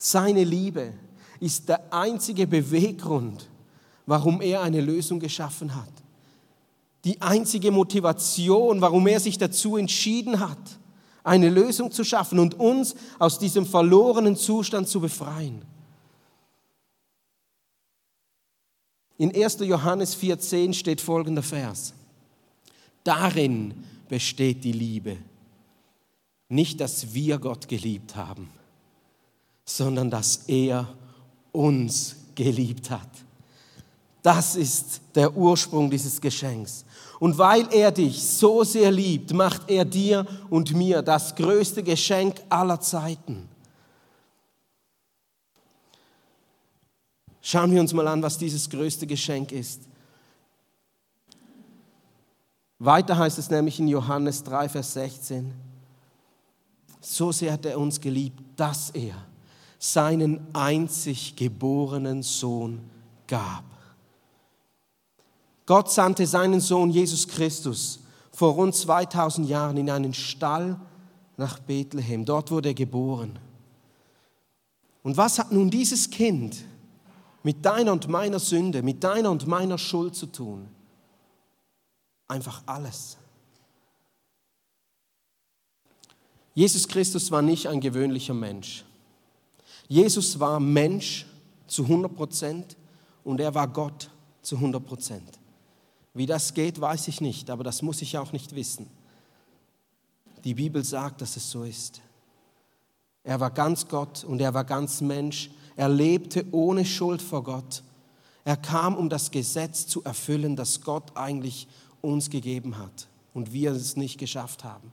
Seine 0.05 0.43
Liebe 0.43 0.91
ist 1.39 1.69
der 1.69 1.93
einzige 1.93 2.45
Beweggrund, 2.45 3.47
warum 4.05 4.41
er 4.41 4.61
eine 4.61 4.81
Lösung 4.81 5.17
geschaffen 5.17 5.73
hat. 5.73 5.93
Die 7.05 7.21
einzige 7.21 7.71
Motivation, 7.71 8.81
warum 8.81 9.07
er 9.07 9.21
sich 9.21 9.37
dazu 9.37 9.77
entschieden 9.77 10.41
hat, 10.41 10.59
eine 11.23 11.49
Lösung 11.49 11.89
zu 11.89 12.03
schaffen 12.03 12.39
und 12.39 12.59
uns 12.59 12.95
aus 13.17 13.39
diesem 13.39 13.65
verlorenen 13.65 14.35
Zustand 14.35 14.89
zu 14.89 14.99
befreien. 14.99 15.61
In 19.17 19.35
1. 19.35 19.59
Johannes 19.59 20.17
4.10 20.17 20.73
steht 20.73 21.01
folgender 21.01 21.43
Vers. 21.43 21.93
Darin 23.03 23.73
besteht 24.09 24.63
die 24.63 24.71
Liebe. 24.71 25.17
Nicht, 26.49 26.79
dass 26.79 27.13
wir 27.13 27.37
Gott 27.37 27.67
geliebt 27.67 28.15
haben, 28.15 28.49
sondern 29.65 30.09
dass 30.09 30.43
er 30.47 30.87
uns 31.51 32.15
geliebt 32.35 32.89
hat. 32.89 33.09
Das 34.21 34.55
ist 34.55 35.01
der 35.15 35.35
Ursprung 35.35 35.89
dieses 35.91 36.19
Geschenks. 36.21 36.85
Und 37.19 37.37
weil 37.37 37.67
er 37.73 37.91
dich 37.91 38.23
so 38.23 38.63
sehr 38.63 38.91
liebt, 38.91 39.33
macht 39.33 39.69
er 39.69 39.83
dir 39.83 40.25
und 40.49 40.73
mir 40.73 41.01
das 41.01 41.35
größte 41.35 41.83
Geschenk 41.83 42.35
aller 42.49 42.79
Zeiten. 42.79 43.49
Schauen 47.45 47.71
wir 47.73 47.81
uns 47.81 47.93
mal 47.93 48.07
an, 48.07 48.23
was 48.23 48.37
dieses 48.37 48.69
größte 48.69 49.05
Geschenk 49.05 49.51
ist. 49.51 49.81
Weiter 52.79 53.17
heißt 53.17 53.37
es 53.37 53.49
nämlich 53.49 53.79
in 53.81 53.89
Johannes 53.89 54.43
3, 54.43 54.69
Vers 54.69 54.93
16, 54.93 55.53
so 57.01 57.33
sehr 57.33 57.53
hat 57.53 57.65
er 57.65 57.77
uns 57.77 57.99
geliebt, 57.99 58.41
dass 58.55 58.91
er 58.91 59.15
seinen 59.77 60.39
einzig 60.53 61.35
geborenen 61.35 62.23
Sohn 62.23 62.79
gab. 63.27 63.65
Gott 65.65 65.91
sandte 65.91 66.25
seinen 66.25 66.61
Sohn 66.61 66.91
Jesus 66.91 67.27
Christus 67.27 67.99
vor 68.31 68.53
rund 68.53 68.73
2000 68.73 69.49
Jahren 69.49 69.75
in 69.75 69.89
einen 69.89 70.13
Stall 70.13 70.79
nach 71.35 71.59
Bethlehem. 71.59 72.23
Dort 72.23 72.51
wurde 72.51 72.69
er 72.69 72.73
geboren. 72.73 73.37
Und 75.03 75.17
was 75.17 75.39
hat 75.39 75.51
nun 75.51 75.69
dieses 75.69 76.09
Kind 76.09 76.63
mit 77.43 77.65
deiner 77.65 77.91
und 77.91 78.07
meiner 78.07 78.39
Sünde, 78.39 78.81
mit 78.81 79.03
deiner 79.03 79.29
und 79.29 79.47
meiner 79.47 79.77
Schuld 79.77 80.15
zu 80.15 80.27
tun? 80.27 80.67
Einfach 82.27 82.63
alles. 82.65 83.17
Jesus 86.55 86.87
Christus 86.87 87.31
war 87.31 87.41
nicht 87.41 87.67
ein 87.67 87.81
gewöhnlicher 87.81 88.33
Mensch. 88.33 88.85
Jesus 89.87 90.39
war 90.39 90.59
Mensch 90.59 91.25
zu 91.67 91.83
100 91.83 92.15
Prozent 92.15 92.77
und 93.23 93.39
er 93.39 93.53
war 93.53 93.67
Gott 93.67 94.09
zu 94.41 94.55
100 94.55 94.85
Prozent. 94.85 95.39
Wie 96.13 96.25
das 96.25 96.53
geht, 96.53 96.79
weiß 96.79 97.07
ich 97.07 97.21
nicht, 97.21 97.49
aber 97.49 97.63
das 97.63 97.81
muss 97.81 98.01
ich 98.01 98.17
auch 98.17 98.31
nicht 98.31 98.55
wissen. 98.55 98.87
Die 100.43 100.53
Bibel 100.53 100.83
sagt, 100.83 101.21
dass 101.21 101.37
es 101.37 101.49
so 101.49 101.63
ist. 101.63 102.01
Er 103.23 103.39
war 103.39 103.49
ganz 103.49 103.87
Gott 103.87 104.23
und 104.23 104.41
er 104.41 104.53
war 104.53 104.65
ganz 104.65 105.01
Mensch. 105.01 105.49
Er 105.75 105.89
lebte 105.89 106.45
ohne 106.51 106.85
Schuld 106.85 107.21
vor 107.21 107.43
Gott. 107.43 107.83
Er 108.45 108.57
kam, 108.57 108.95
um 108.95 109.09
das 109.09 109.31
Gesetz 109.31 109.87
zu 109.87 110.03
erfüllen, 110.03 110.55
das 110.55 110.81
Gott 110.81 111.15
eigentlich 111.15 111.67
uns 112.01 112.29
gegeben 112.29 112.77
hat 112.77 113.07
und 113.33 113.53
wir 113.53 113.71
es 113.71 113.95
nicht 113.95 114.17
geschafft 114.17 114.63
haben. 114.63 114.91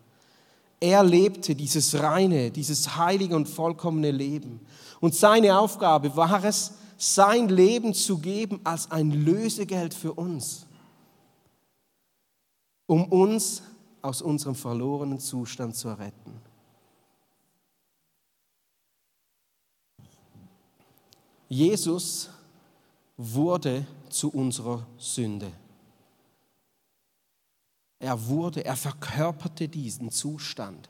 Er 0.81 1.05
lebte 1.05 1.55
dieses 1.55 2.01
reine, 2.01 2.51
dieses 2.51 2.97
heilige 2.97 3.37
und 3.37 3.49
vollkommene 3.49 4.11
Leben. 4.11 4.61
Und 5.01 5.15
seine 5.15 5.59
Aufgabe 5.59 6.17
war 6.17 6.43
es, 6.45 6.73
sein 6.97 7.49
Leben 7.49 7.93
zu 7.93 8.19
geben 8.19 8.61
als 8.65 8.91
ein 8.91 9.11
Lösegeld 9.11 9.95
für 9.95 10.13
uns, 10.13 10.67
um 12.87 13.05
uns 13.05 13.63
aus 14.03 14.23
unserem 14.23 14.55
verlorenen 14.55 15.19
Zustand 15.19 15.77
zu 15.77 15.89
retten. 15.89 16.40
Jesus 21.51 22.31
wurde 23.17 23.85
zu 24.09 24.31
unserer 24.31 24.87
Sünde. 24.97 25.51
Er 27.99 28.29
wurde, 28.29 28.65
er 28.65 28.77
verkörperte 28.77 29.69
diesen 29.69 30.13
Zustand. 30.13 30.89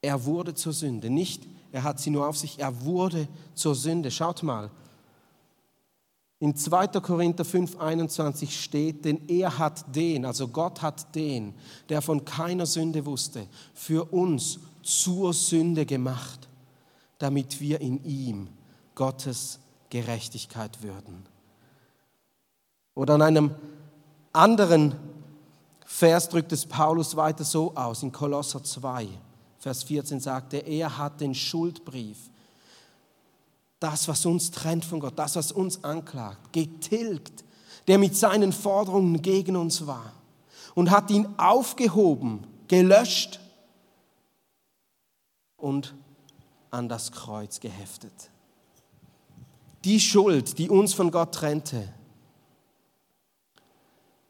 Er 0.00 0.24
wurde 0.24 0.54
zur 0.54 0.72
Sünde. 0.72 1.10
Nicht, 1.10 1.46
er 1.72 1.82
hat 1.82 2.00
sie 2.00 2.08
nur 2.08 2.26
auf 2.26 2.38
sich, 2.38 2.58
er 2.58 2.84
wurde 2.84 3.28
zur 3.54 3.74
Sünde. 3.74 4.10
Schaut 4.10 4.42
mal. 4.42 4.70
In 6.38 6.56
2. 6.56 6.86
Korinther 7.00 7.44
5, 7.44 7.78
21 7.78 8.62
steht, 8.62 9.04
denn 9.04 9.28
er 9.28 9.58
hat 9.58 9.94
den, 9.94 10.24
also 10.24 10.48
Gott 10.48 10.80
hat 10.80 11.14
den, 11.14 11.52
der 11.90 12.00
von 12.00 12.24
keiner 12.24 12.64
Sünde 12.64 13.04
wusste, 13.04 13.46
für 13.74 14.10
uns 14.10 14.58
zur 14.82 15.34
Sünde 15.34 15.84
gemacht, 15.84 16.48
damit 17.18 17.60
wir 17.60 17.82
in 17.82 18.02
ihm 18.04 18.48
Gottes 19.00 19.60
Gerechtigkeit 19.88 20.82
würden. 20.82 21.24
Oder 22.94 23.14
an 23.14 23.22
einem 23.22 23.54
anderen 24.30 24.94
Vers 25.86 26.28
drückt 26.28 26.52
es 26.52 26.66
Paulus 26.66 27.16
weiter 27.16 27.44
so 27.44 27.74
aus, 27.74 28.02
in 28.02 28.12
Kolosser 28.12 28.62
2, 28.62 29.08
Vers 29.58 29.84
14 29.84 30.20
sagt 30.20 30.52
er, 30.52 30.66
er 30.66 30.98
hat 30.98 31.22
den 31.22 31.34
Schuldbrief, 31.34 32.18
das, 33.78 34.06
was 34.06 34.26
uns 34.26 34.50
trennt 34.50 34.84
von 34.84 35.00
Gott, 35.00 35.18
das, 35.18 35.34
was 35.34 35.50
uns 35.50 35.82
anklagt, 35.82 36.52
getilgt, 36.52 37.42
der 37.88 37.96
mit 37.96 38.14
seinen 38.14 38.52
Forderungen 38.52 39.22
gegen 39.22 39.56
uns 39.56 39.86
war 39.86 40.12
und 40.74 40.90
hat 40.90 41.10
ihn 41.10 41.26
aufgehoben, 41.38 42.46
gelöscht 42.68 43.40
und 45.56 45.94
an 46.70 46.90
das 46.90 47.12
Kreuz 47.12 47.60
geheftet. 47.60 48.30
Die 49.84 50.00
Schuld, 50.00 50.58
die 50.58 50.68
uns 50.68 50.92
von 50.92 51.10
Gott 51.10 51.34
trennte, 51.34 51.92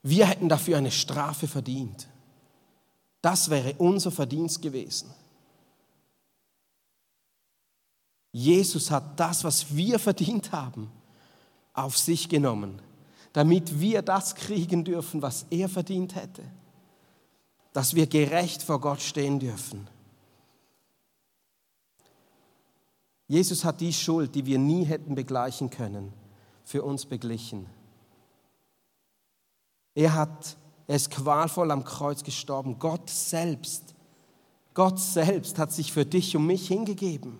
wir 0.02 0.26
hätten 0.26 0.48
dafür 0.48 0.78
eine 0.78 0.90
Strafe 0.90 1.46
verdient. 1.46 2.08
Das 3.20 3.50
wäre 3.50 3.74
unser 3.78 4.10
Verdienst 4.10 4.62
gewesen. 4.62 5.12
Jesus 8.32 8.90
hat 8.90 9.18
das, 9.18 9.44
was 9.44 9.74
wir 9.74 9.98
verdient 9.98 10.52
haben, 10.52 10.90
auf 11.74 11.98
sich 11.98 12.28
genommen, 12.28 12.80
damit 13.32 13.80
wir 13.80 14.02
das 14.02 14.34
kriegen 14.34 14.84
dürfen, 14.84 15.20
was 15.20 15.46
er 15.50 15.68
verdient 15.68 16.14
hätte. 16.14 16.44
Dass 17.72 17.94
wir 17.94 18.06
gerecht 18.06 18.62
vor 18.62 18.80
Gott 18.80 19.00
stehen 19.00 19.38
dürfen. 19.38 19.88
Jesus 23.30 23.64
hat 23.64 23.80
die 23.80 23.92
Schuld, 23.92 24.34
die 24.34 24.44
wir 24.44 24.58
nie 24.58 24.82
hätten 24.82 25.14
begleichen 25.14 25.70
können, 25.70 26.12
für 26.64 26.82
uns 26.82 27.06
beglichen. 27.06 27.66
Er 29.94 30.14
hat, 30.14 30.56
er 30.88 30.96
ist 30.96 31.12
qualvoll 31.12 31.70
am 31.70 31.84
Kreuz 31.84 32.24
gestorben. 32.24 32.80
Gott 32.80 33.08
selbst, 33.08 33.94
Gott 34.74 34.98
selbst 34.98 35.60
hat 35.60 35.70
sich 35.70 35.92
für 35.92 36.04
dich 36.04 36.36
und 36.36 36.44
mich 36.44 36.66
hingegeben. 36.66 37.38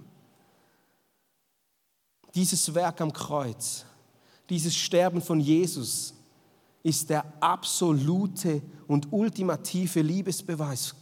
Dieses 2.37 2.73
Werk 2.73 3.01
am 3.01 3.13
Kreuz, 3.13 3.85
dieses 4.49 4.77
Sterben 4.77 5.21
von 5.21 5.41
Jesus 5.41 6.15
ist 6.85 7.11
der 7.11 7.25
absolute 7.43 8.63
und 8.87 9.13
ultimative 9.13 10.03
Liebesbeweis, 10.03 10.95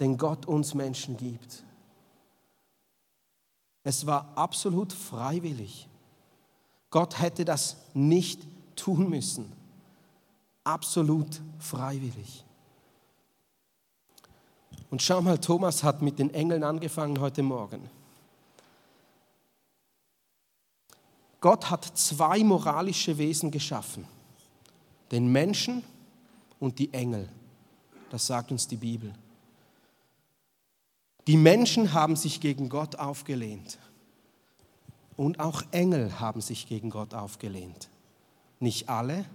den 0.00 0.18
Gott 0.18 0.46
uns 0.46 0.74
Menschen 0.74 1.16
gibt. 1.16 1.62
Es 3.90 4.06
war 4.06 4.30
absolut 4.36 4.92
freiwillig. 4.92 5.88
Gott 6.90 7.20
hätte 7.20 7.44
das 7.44 7.76
nicht 7.92 8.40
tun 8.76 9.10
müssen 9.10 9.52
absolut 10.62 11.40
freiwillig. 11.58 12.44
Und 14.92 15.02
schau 15.02 15.20
mal, 15.20 15.38
Thomas 15.38 15.82
hat 15.82 16.02
mit 16.02 16.20
den 16.20 16.32
Engeln 16.32 16.62
angefangen 16.62 17.18
heute 17.18 17.42
Morgen. 17.42 17.90
Gott 21.40 21.68
hat 21.68 21.84
zwei 21.98 22.44
moralische 22.44 23.18
Wesen 23.18 23.50
geschaffen. 23.50 24.06
Den 25.10 25.32
Menschen 25.32 25.82
und 26.60 26.78
die 26.78 26.94
Engel. 26.94 27.28
Das 28.10 28.28
sagt 28.28 28.52
uns 28.52 28.68
die 28.68 28.76
Bibel. 28.76 29.12
Die 31.26 31.36
Menschen 31.36 31.92
haben 31.92 32.16
sich 32.16 32.40
gegen 32.40 32.68
Gott 32.68 32.96
aufgelehnt. 32.96 33.78
Und 35.16 35.38
auch 35.38 35.62
Engel 35.70 36.18
haben 36.18 36.40
sich 36.40 36.66
gegen 36.66 36.90
Gott 36.90 37.12
aufgelehnt. 37.14 37.90
Nicht 38.58 38.88
alle, 38.88 39.26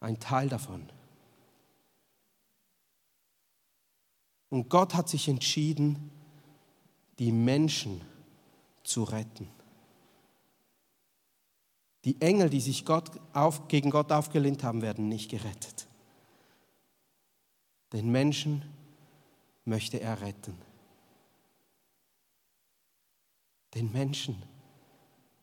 ein 0.00 0.18
Teil 0.18 0.48
davon. 0.48 0.88
Und 4.48 4.68
Gott 4.68 4.94
hat 4.94 5.08
sich 5.08 5.28
entschieden, 5.28 6.10
die 7.18 7.30
Menschen 7.30 8.00
zu 8.82 9.04
retten. 9.04 9.48
Die 12.04 12.20
Engel, 12.20 12.48
die 12.48 12.60
sich 12.60 12.84
Gott 12.86 13.10
auf, 13.34 13.68
gegen 13.68 13.90
Gott 13.90 14.10
aufgelehnt 14.10 14.64
haben, 14.64 14.80
werden 14.80 15.08
nicht 15.08 15.30
gerettet. 15.30 15.86
Den 17.92 18.10
Menschen 18.10 18.62
möchte 19.64 20.00
er 20.00 20.22
retten. 20.22 20.56
Den 23.74 23.92
Menschen, 23.92 24.42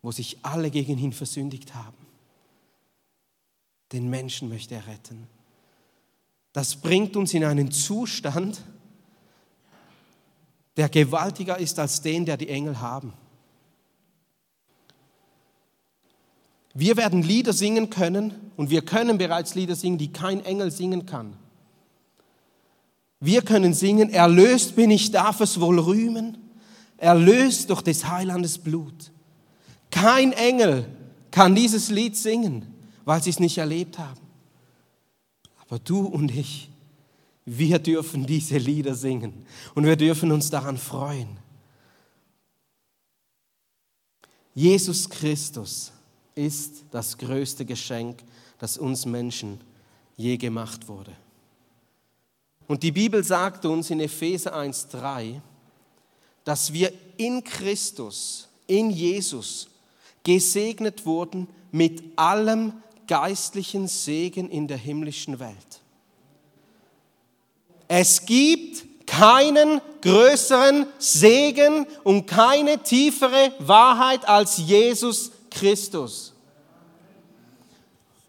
wo 0.01 0.11
sich 0.11 0.37
alle 0.43 0.71
gegen 0.71 0.97
ihn 0.97 1.13
versündigt 1.13 1.75
haben. 1.75 1.97
Den 3.91 4.09
Menschen 4.09 4.49
möchte 4.49 4.75
er 4.75 4.87
retten. 4.87 5.27
Das 6.53 6.75
bringt 6.75 7.15
uns 7.15 7.33
in 7.33 7.43
einen 7.43 7.71
Zustand, 7.71 8.61
der 10.75 10.89
gewaltiger 10.89 11.57
ist 11.57 11.79
als 11.79 12.01
den, 12.01 12.25
der 12.25 12.37
die 12.37 12.49
Engel 12.49 12.79
haben. 12.79 13.13
Wir 16.73 16.95
werden 16.95 17.23
Lieder 17.23 17.53
singen 17.53 17.89
können 17.89 18.51
und 18.55 18.69
wir 18.69 18.83
können 18.83 19.17
bereits 19.17 19.55
Lieder 19.55 19.75
singen, 19.75 19.97
die 19.97 20.13
kein 20.13 20.45
Engel 20.45 20.69
singen 20.69 21.07
kann. 21.07 21.35
Wir 23.19 23.41
können 23.41 23.73
singen, 23.73 24.11
erlöst 24.11 24.75
bin 24.75 24.91
ich, 24.91 25.09
darf 25.09 25.41
es 25.41 25.59
wohl 25.59 25.79
rühmen, 25.79 26.37
erlöst 26.97 27.69
durch 27.69 27.81
des 27.81 28.07
Heilandes 28.07 28.57
Blut. 28.57 29.11
Kein 29.91 30.33
Engel 30.33 30.85
kann 31.31 31.55
dieses 31.55 31.89
Lied 31.89 32.17
singen, 32.17 32.73
weil 33.05 33.21
sie 33.21 33.29
es 33.29 33.39
nicht 33.39 33.57
erlebt 33.57 33.99
haben. 33.99 34.21
Aber 35.59 35.79
du 35.79 36.05
und 36.05 36.31
ich, 36.31 36.69
wir 37.45 37.79
dürfen 37.79 38.25
diese 38.25 38.57
Lieder 38.57 38.95
singen 38.95 39.45
und 39.75 39.85
wir 39.85 39.95
dürfen 39.95 40.31
uns 40.31 40.49
daran 40.49 40.77
freuen. 40.77 41.37
Jesus 44.53 45.09
Christus 45.09 45.91
ist 46.35 46.85
das 46.91 47.17
größte 47.17 47.63
Geschenk, 47.63 48.23
das 48.59 48.77
uns 48.77 49.05
Menschen 49.05 49.61
je 50.15 50.37
gemacht 50.37 50.87
wurde. 50.87 51.11
Und 52.67 52.83
die 52.83 52.91
Bibel 52.91 53.23
sagt 53.23 53.65
uns 53.65 53.91
in 53.91 53.99
Epheser 53.99 54.55
1.3, 54.55 55.39
dass 56.47 56.71
wir 56.71 56.93
in 57.17 57.43
Christus, 57.43 58.47
in 58.67 58.89
Jesus, 58.89 59.67
gesegnet 60.23 61.05
wurden 61.05 61.49
mit 61.73 62.01
allem 62.15 62.71
geistlichen 63.05 63.89
Segen 63.89 64.49
in 64.49 64.65
der 64.65 64.77
himmlischen 64.77 65.41
Welt. 65.41 65.81
Es 67.89 68.25
gibt 68.25 69.05
keinen 69.05 69.81
größeren 69.99 70.85
Segen 70.97 71.85
und 72.05 72.27
keine 72.27 72.81
tiefere 72.81 73.51
Wahrheit 73.59 74.25
als 74.25 74.55
Jesus 74.55 75.31
Christus. 75.51 76.31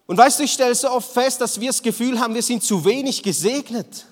Und 0.09 0.19
weißt 0.19 0.41
du, 0.41 0.43
ich 0.43 0.53
stelle 0.53 0.75
so 0.75 0.91
oft 0.91 1.13
fest, 1.13 1.41
dass 1.41 1.61
wir 1.61 1.69
das 1.69 1.81
Gefühl 1.81 2.19
haben, 2.19 2.35
wir 2.35 2.43
sind 2.43 2.65
zu 2.65 2.85
wenig 2.85 3.23
gesegnet. 3.23 4.08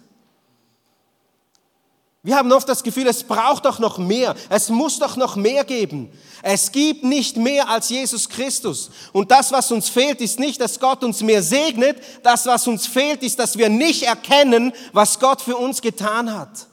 Wir 2.27 2.35
haben 2.37 2.51
oft 2.51 2.69
das 2.69 2.83
Gefühl, 2.83 3.07
es 3.07 3.23
braucht 3.23 3.67
doch 3.67 3.79
noch 3.79 3.99
mehr, 3.99 4.35
es 4.49 4.69
muss 4.69 4.99
doch 4.99 5.15
noch 5.17 5.37
mehr 5.37 5.65
geben. 5.65 6.11
Es 6.43 6.73
gibt 6.73 7.05
nicht 7.05 7.37
mehr 7.37 7.69
als 7.69 7.89
Jesus 7.89 8.29
Christus. 8.29 8.91
Und 9.13 9.31
das, 9.31 9.53
was 9.53 9.71
uns 9.71 9.89
fehlt, 9.89 10.21
ist 10.21 10.41
nicht, 10.41 10.61
dass 10.61 10.81
Gott 10.81 11.05
uns 11.05 11.23
mehr 11.23 11.41
segnet. 11.41 12.03
Das, 12.25 12.45
was 12.45 12.67
uns 12.67 12.85
fehlt, 12.85 13.23
ist, 13.23 13.39
dass 13.39 13.57
wir 13.57 13.69
nicht 13.69 14.03
erkennen, 14.03 14.73
was 14.93 15.21
Gott 15.21 15.41
für 15.41 15.57
uns 15.57 15.81
getan 15.81 16.37
hat. 16.37 16.67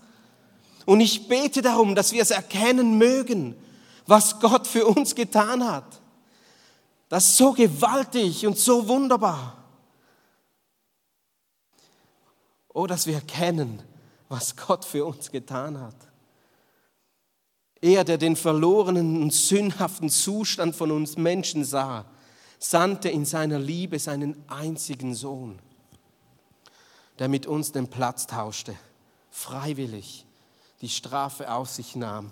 Und 0.88 1.02
ich 1.02 1.28
bete 1.28 1.62
darum, 1.62 1.94
dass 1.94 2.14
wir 2.14 2.24
es 2.24 2.32
erkennen 2.32 2.98
mögen, 2.98 3.56
was 4.08 4.40
Gott 4.40 4.66
für 4.66 4.88
uns 4.88 5.14
getan 5.14 5.64
hat. 5.64 6.02
Das 7.10 7.28
ist 7.28 7.38
so 7.38 7.54
gewaltig 7.54 8.48
und 8.48 8.58
so 8.58 8.88
wunderbar. 8.88 9.56
Oh, 12.70 12.88
dass 12.88 13.06
wir 13.06 13.14
erkennen, 13.14 13.84
was 14.30 14.56
Gott 14.56 14.86
für 14.86 15.06
uns 15.06 15.32
getan 15.32 15.80
hat. 15.80 15.96
Er, 17.82 18.04
der 18.04 18.18
den 18.18 18.36
verlorenen 18.36 19.22
und 19.22 19.34
sündhaften 19.34 20.10
Zustand 20.10 20.76
von 20.76 20.92
uns 20.92 21.18
Menschen 21.18 21.66
sah, 21.66 22.06
sandte 22.58 23.10
in 23.10 23.26
seiner 23.26 23.60
Liebe 23.60 24.00
seinen 24.00 24.42
einzigen 24.50 25.14
Sohn, 25.16 25.60
der 27.20 27.28
mit 27.28 27.46
uns 27.46 27.74
den 27.74 27.90
Platz 27.90 28.26
tauschte, 28.26 28.74
freiwillig 29.30 30.26
die 30.80 30.90
Strafe 30.90 31.52
auf 31.52 31.70
sich 31.70 31.96
nahm, 31.96 32.32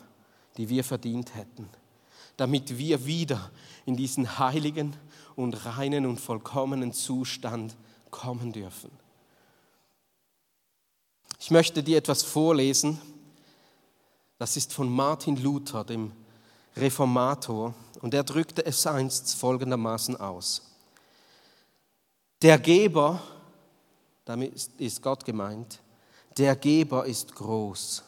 die 0.57 0.69
wir 0.69 0.83
verdient 0.83 1.35
hätten, 1.35 1.69
damit 2.37 2.77
wir 2.77 3.05
wieder 3.05 3.51
in 3.85 3.95
diesen 3.95 4.39
heiligen 4.39 4.95
und 5.35 5.65
reinen 5.65 6.05
und 6.05 6.19
vollkommenen 6.19 6.93
Zustand 6.93 7.75
kommen 8.09 8.51
dürfen. 8.51 9.00
Ich 11.43 11.49
möchte 11.49 11.81
dir 11.81 11.97
etwas 11.97 12.21
vorlesen. 12.21 13.01
Das 14.37 14.57
ist 14.57 14.71
von 14.71 14.87
Martin 14.87 15.37
Luther, 15.37 15.83
dem 15.83 16.11
Reformator, 16.77 17.73
und 18.01 18.13
er 18.13 18.23
drückte 18.23 18.63
es 18.63 18.85
einst 18.85 19.33
folgendermaßen 19.33 20.17
aus. 20.17 20.61
Der 22.43 22.59
Geber, 22.59 23.23
damit 24.23 24.53
ist 24.77 25.01
Gott 25.01 25.25
gemeint, 25.25 25.79
der 26.37 26.55
Geber 26.55 27.07
ist 27.07 27.33
groß. 27.33 28.03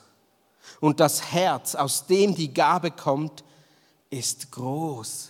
Und 0.79 0.99
das 0.99 1.31
Herz, 1.33 1.73
aus 1.73 2.05
dem 2.05 2.35
die 2.35 2.53
Gabe 2.53 2.91
kommt, 2.91 3.43
ist 4.11 4.51
groß. 4.51 5.29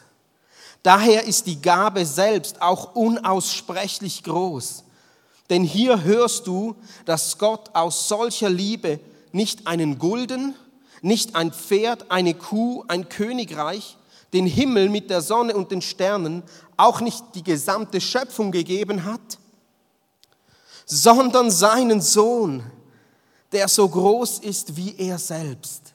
Daher 0.83 1.23
ist 1.23 1.47
die 1.47 1.61
Gabe 1.61 2.05
selbst 2.05 2.61
auch 2.61 2.95
unaussprechlich 2.95 4.23
groß. 4.23 4.83
Denn 5.49 5.63
hier 5.63 6.03
hörst 6.03 6.47
du, 6.47 6.75
dass 7.05 7.37
Gott 7.37 7.71
aus 7.73 8.07
solcher 8.07 8.49
Liebe 8.49 8.99
nicht 9.31 9.67
einen 9.67 9.99
Gulden, 9.99 10.55
nicht 11.01 11.35
ein 11.35 11.51
Pferd, 11.51 12.11
eine 12.11 12.33
Kuh, 12.33 12.85
ein 12.87 13.09
Königreich, 13.09 13.97
den 14.31 14.45
Himmel 14.45 14.89
mit 14.89 15.09
der 15.09 15.21
Sonne 15.21 15.55
und 15.55 15.71
den 15.71 15.81
Sternen, 15.81 16.43
auch 16.77 17.01
nicht 17.01 17.23
die 17.35 17.43
gesamte 17.43 17.99
Schöpfung 17.99 18.51
gegeben 18.51 19.03
hat, 19.03 19.37
sondern 20.85 21.51
seinen 21.51 22.01
Sohn, 22.01 22.63
der 23.51 23.67
so 23.67 23.87
groß 23.87 24.39
ist 24.39 24.75
wie 24.77 24.95
er 24.97 25.19
selbst. 25.19 25.93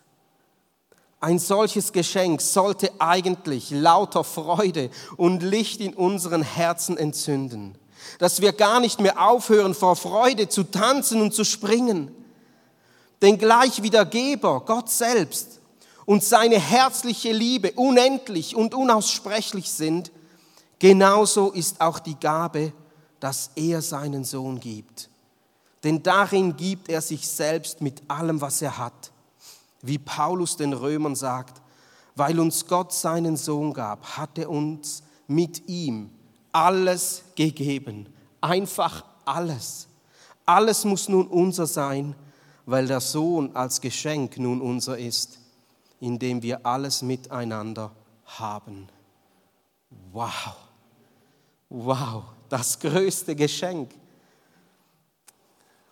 Ein 1.21 1.41
solches 1.41 1.93
Geschenk 1.93 2.41
sollte 2.41 2.93
eigentlich 3.01 3.71
lauter 3.71 4.23
Freude 4.23 4.91
und 5.17 5.43
Licht 5.43 5.81
in 5.81 5.95
unseren 5.95 6.43
Herzen 6.43 6.97
entzünden 6.97 7.77
dass 8.19 8.41
wir 8.41 8.53
gar 8.53 8.81
nicht 8.81 9.01
mehr 9.01 9.27
aufhören, 9.29 9.75
vor 9.75 9.97
Freude 9.97 10.49
zu 10.49 10.65
tanzen 10.65 11.21
und 11.21 11.35
zu 11.35 11.45
springen. 11.45 12.15
Denn 13.23 13.39
gleich 13.39 13.83
wie 13.83 13.91
der 13.91 14.05
Geber, 14.05 14.61
Gott 14.65 14.91
selbst, 14.91 15.61
und 16.07 16.25
seine 16.25 16.59
herzliche 16.59 17.33
Liebe 17.33 17.73
unendlich 17.73 18.57
und 18.57 18.75
unaussprechlich 18.75 19.71
sind, 19.71 20.11
genauso 20.79 21.51
ist 21.51 21.81
auch 21.81 21.99
die 21.99 22.19
Gabe, 22.19 22.73
dass 23.21 23.51
er 23.57 23.83
seinen 23.83 24.25
Sohn 24.25 24.59
gibt. 24.59 25.11
Denn 25.85 26.03
darin 26.03 26.57
gibt 26.57 26.89
er 26.89 27.03
sich 27.03 27.29
selbst 27.29 27.81
mit 27.81 28.03
allem, 28.09 28.41
was 28.41 28.63
er 28.63 28.79
hat. 28.79 29.13
Wie 29.83 29.99
Paulus 29.99 30.57
den 30.57 30.73
Römern 30.73 31.15
sagt, 31.15 31.61
weil 32.15 32.41
uns 32.41 32.67
Gott 32.67 32.93
seinen 32.93 33.37
Sohn 33.37 33.73
gab, 33.73 34.17
hat 34.17 34.39
er 34.39 34.51
uns 34.51 35.03
mit 35.27 35.69
ihm 35.69 36.11
alles 36.53 37.23
gegeben. 37.35 38.13
Einfach 38.41 39.05
alles. 39.25 39.89
Alles 40.47 40.85
muss 40.85 41.09
nun 41.09 41.27
unser 41.27 41.67
sein, 41.67 42.15
weil 42.67 42.87
der 42.87 43.01
Sohn 43.01 43.55
als 43.55 43.81
Geschenk 43.81 44.39
nun 44.39 44.61
unser 44.61 44.99
ist, 44.99 45.39
indem 46.01 46.43
wir 46.43 46.65
alles 46.65 47.03
miteinander 47.03 47.91
haben. 48.25 48.89
Wow. 50.13 50.57
Wow, 51.71 52.25
das 52.49 52.79
größte 52.79 53.37
Geschenk. 53.37 53.91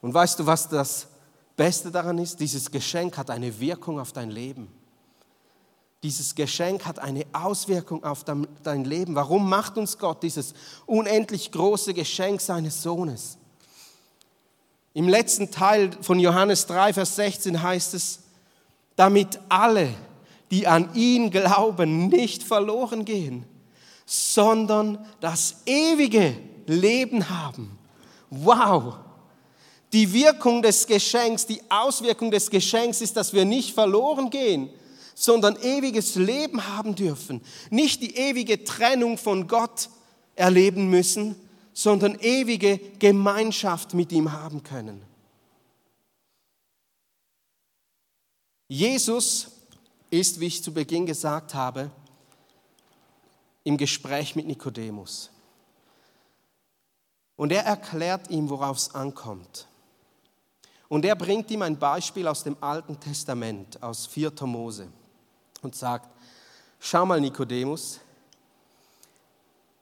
Und 0.01 0.15
weißt 0.15 0.39
du, 0.39 0.47
was 0.47 0.69
das 0.69 1.09
Beste 1.57 1.91
daran 1.91 2.19
ist? 2.19 2.39
Dieses 2.41 2.71
Geschenk 2.71 3.19
hat 3.19 3.31
eine 3.31 3.59
Wirkung 3.61 3.99
auf 4.01 4.13
dein 4.13 4.31
Leben. 4.31 4.69
Dieses 6.03 6.35
Geschenk 6.35 6.85
hat 6.85 6.99
eine 6.99 7.25
Auswirkung 7.33 8.05
auf 8.05 8.25
dein 8.25 8.85
Leben. 8.85 9.15
Warum 9.15 9.49
macht 9.49 9.79
uns 9.79 9.99
Gott 9.99 10.23
dieses 10.23 10.55
unendlich 10.85 11.51
große 11.51 11.95
Geschenk 11.95 12.41
seines 12.41 12.83
Sohnes? 12.83 13.39
Im 14.93 15.09
letzten 15.09 15.51
Teil 15.51 15.91
von 16.01 16.19
Johannes 16.19 16.67
3, 16.67 16.95
Vers 16.95 17.17
16 17.17 17.63
heißt 17.63 17.95
es, 17.95 18.21
damit 18.95 19.39
alle, 19.49 19.93
die 20.51 20.67
an 20.67 20.95
ihn 20.95 21.31
glauben, 21.31 22.09
nicht 22.09 22.43
verloren 22.43 23.05
gehen, 23.05 23.45
sondern 24.07 25.05
das 25.21 25.57
ewige 25.67 26.37
Leben 26.67 27.29
haben. 27.29 27.79
Wow! 28.31 28.95
Die 29.93 30.13
Wirkung 30.13 30.63
des 30.63 30.87
Geschenks, 30.87 31.47
die 31.47 31.61
Auswirkung 31.69 32.31
des 32.31 32.51
Geschenks 32.51 33.01
ist, 33.01 33.17
dass 33.17 33.33
wir 33.33 33.45
nicht 33.45 33.75
verloren 33.75 34.31
gehen, 34.31 34.71
sondern 35.19 35.57
ewiges 35.57 36.15
Leben 36.15 36.69
haben 36.69 36.95
dürfen. 36.95 37.41
Nicht 37.71 38.03
die 38.03 38.17
ewige 38.17 38.65
Trennung 38.65 39.17
von 39.17 39.49
Gott 39.49 39.89
erleben 40.35 40.91
müssen, 40.91 41.35
sondern 41.73 42.17
ewige 42.21 42.79
Gemeinschaft 42.99 43.95
mit 43.95 44.13
ihm 44.13 44.33
haben 44.33 44.63
können. 44.63 45.03
Jesus 48.69 49.49
ist, 50.11 50.39
wie 50.39 50.47
ich 50.47 50.63
zu 50.63 50.73
Beginn 50.73 51.07
gesagt 51.07 51.55
habe, 51.55 51.91
im 53.65 53.79
Gespräch 53.79 54.37
mit 54.37 54.47
Nikodemus. 54.47 55.31
Und 57.37 57.53
er 57.53 57.65
erklärt 57.65 58.29
ihm, 58.31 58.51
worauf 58.51 58.77
es 58.77 58.95
ankommt. 58.95 59.67
Und 60.89 61.07
er 61.07 61.17
bringt 61.17 61.51
ihm 61.51 61.63
ein 61.63 61.79
Beispiel 61.79 62.29
aus 62.29 62.45
dem 62.45 62.57
Alten 62.61 63.01
Testament, 63.01 63.83
aus 63.83 64.07
4. 64.07 64.33
Mose, 64.43 64.89
und 65.67 65.75
sagt, 65.75 66.09
schau 66.79 67.05
mal 67.05 67.21
Nikodemus, 67.21 68.01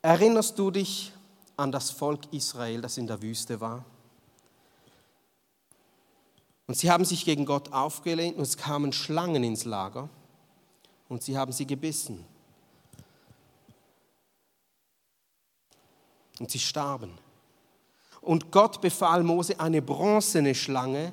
erinnerst 0.03 0.59
du 0.59 0.71
dich 0.71 1.13
an 1.57 1.71
das 1.71 1.91
Volk 1.91 2.21
Israel, 2.33 2.81
das 2.81 2.97
in 2.97 3.07
der 3.07 3.21
Wüste 3.23 3.61
war? 3.61 3.85
Und 6.67 6.77
sie 6.79 6.91
haben 6.91 7.05
sich 7.05 7.27
gegen 7.27 7.45
Gott 7.45 7.73
aufgelehnt 7.73 8.37
und 8.37 8.43
es 8.43 8.57
kamen 8.57 8.93
Schlangen 8.93 9.45
ins 9.45 9.67
Lager 9.67 10.09
und 11.11 11.23
sie 11.23 11.37
haben 11.37 11.53
sie 11.53 11.67
gebissen. 11.67 12.25
Und 16.41 16.51
sie 16.51 16.59
starben. 16.59 17.17
Und 18.23 18.51
Gott 18.51 18.81
befahl 18.81 19.23
Mose, 19.23 19.61
eine 19.61 19.83
bronzene 19.83 20.55
Schlange 20.55 21.13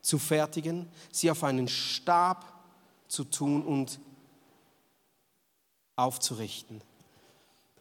zu 0.00 0.18
fertigen, 0.18 0.88
sie 1.10 1.28
auf 1.30 1.42
einen 1.42 1.66
Stab 1.66 2.57
zu 3.08 3.24
tun 3.24 3.62
und 3.62 3.98
aufzurichten. 5.96 6.80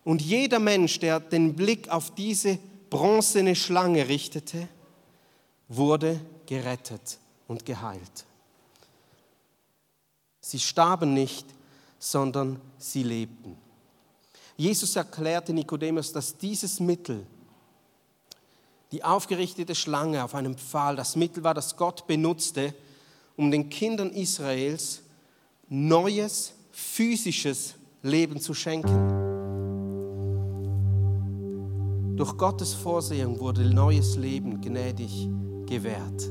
Und 0.03 0.21
jeder 0.21 0.59
Mensch, 0.59 0.99
der 0.99 1.19
den 1.19 1.55
Blick 1.55 1.89
auf 1.89 2.15
diese 2.15 2.57
bronzene 2.89 3.55
Schlange 3.55 4.07
richtete, 4.07 4.67
wurde 5.67 6.19
gerettet 6.45 7.19
und 7.47 7.65
geheilt. 7.65 8.25
Sie 10.39 10.59
starben 10.59 11.13
nicht, 11.13 11.45
sondern 11.99 12.61
sie 12.77 13.03
lebten. 13.03 13.57
Jesus 14.55 14.95
erklärte 14.95 15.53
Nikodemus, 15.53 16.13
dass 16.13 16.37
dieses 16.37 16.79
Mittel, 16.79 17.25
die 18.91 19.03
aufgerichtete 19.03 19.75
Schlange 19.75 20.23
auf 20.23 20.33
einem 20.33 20.57
Pfahl, 20.57 20.95
das 20.95 21.15
Mittel 21.15 21.43
war, 21.43 21.53
das 21.53 21.75
Gott 21.75 22.07
benutzte, 22.07 22.73
um 23.35 23.51
den 23.51 23.69
Kindern 23.69 24.09
Israels 24.11 25.01
neues 25.69 26.53
physisches 26.71 27.75
Leben 28.01 28.39
zu 28.39 28.53
schenken. 28.53 29.25
Durch 32.15 32.37
Gottes 32.37 32.73
Vorsehung 32.73 33.39
wurde 33.39 33.63
neues 33.65 34.15
Leben 34.17 34.59
gnädig 34.61 35.29
gewährt. 35.67 36.29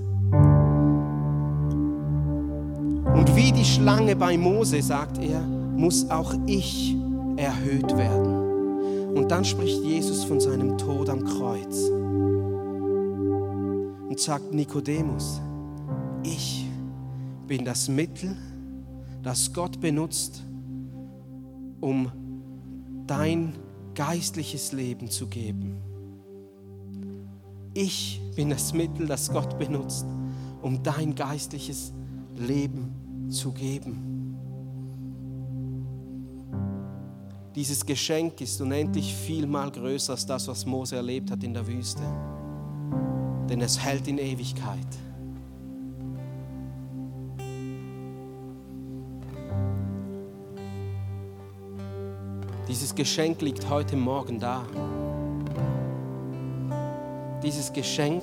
Und 3.14 3.36
wie 3.36 3.52
die 3.52 3.64
Schlange 3.64 4.16
bei 4.16 4.36
Mose, 4.36 4.82
sagt 4.82 5.18
er, 5.18 5.40
muss 5.40 6.10
auch 6.10 6.34
ich 6.46 6.96
erhöht 7.36 7.96
werden. 7.96 9.16
Und 9.16 9.30
dann 9.30 9.44
spricht 9.44 9.82
Jesus 9.82 10.24
von 10.24 10.40
seinem 10.40 10.76
Tod 10.76 11.08
am 11.08 11.24
Kreuz 11.24 11.88
und 14.08 14.18
sagt 14.18 14.52
Nikodemus, 14.52 15.40
ich 16.22 16.66
bin 17.46 17.64
das 17.64 17.88
Mittel, 17.88 18.36
das 19.22 19.52
Gott 19.52 19.80
benutzt, 19.80 20.44
um 21.80 22.10
dein 23.06 23.54
geistliches 23.94 24.72
Leben 24.72 25.10
zu 25.10 25.26
geben. 25.26 25.76
Ich 27.74 28.20
bin 28.34 28.50
das 28.50 28.72
Mittel, 28.72 29.06
das 29.06 29.30
Gott 29.30 29.58
benutzt, 29.58 30.06
um 30.62 30.82
dein 30.82 31.14
geistliches 31.14 31.92
Leben 32.36 33.28
zu 33.30 33.52
geben. 33.52 34.16
Dieses 37.54 37.86
Geschenk 37.86 38.40
ist 38.42 38.60
unendlich 38.60 39.14
vielmal 39.14 39.70
größer 39.70 40.12
als 40.12 40.26
das, 40.26 40.46
was 40.46 40.66
Mose 40.66 40.96
erlebt 40.96 41.30
hat 41.30 41.42
in 41.42 41.54
der 41.54 41.66
Wüste, 41.66 42.02
denn 43.48 43.62
es 43.62 43.78
hält 43.78 44.08
in 44.08 44.18
Ewigkeit. 44.18 44.86
Dieses 52.76 52.94
Geschenk 52.94 53.40
liegt 53.40 53.70
heute 53.70 53.96
Morgen 53.96 54.38
da. 54.38 54.62
Dieses 57.42 57.72
Geschenk 57.72 58.22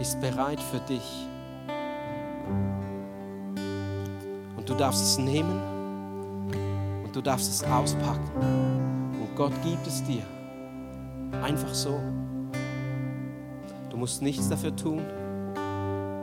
ist 0.00 0.20
bereit 0.20 0.58
für 0.58 0.80
dich. 0.80 1.28
Und 4.56 4.68
du 4.68 4.74
darfst 4.74 5.04
es 5.04 5.16
nehmen 5.16 5.62
und 7.04 7.14
du 7.14 7.20
darfst 7.20 7.52
es 7.52 7.62
auspacken. 7.62 8.32
Und 9.20 9.36
Gott 9.36 9.52
gibt 9.62 9.86
es 9.86 10.02
dir. 10.02 10.24
Einfach 11.40 11.72
so. 11.72 12.00
Du 13.90 13.96
musst 13.96 14.22
nichts 14.22 14.48
dafür 14.48 14.74
tun. 14.74 15.02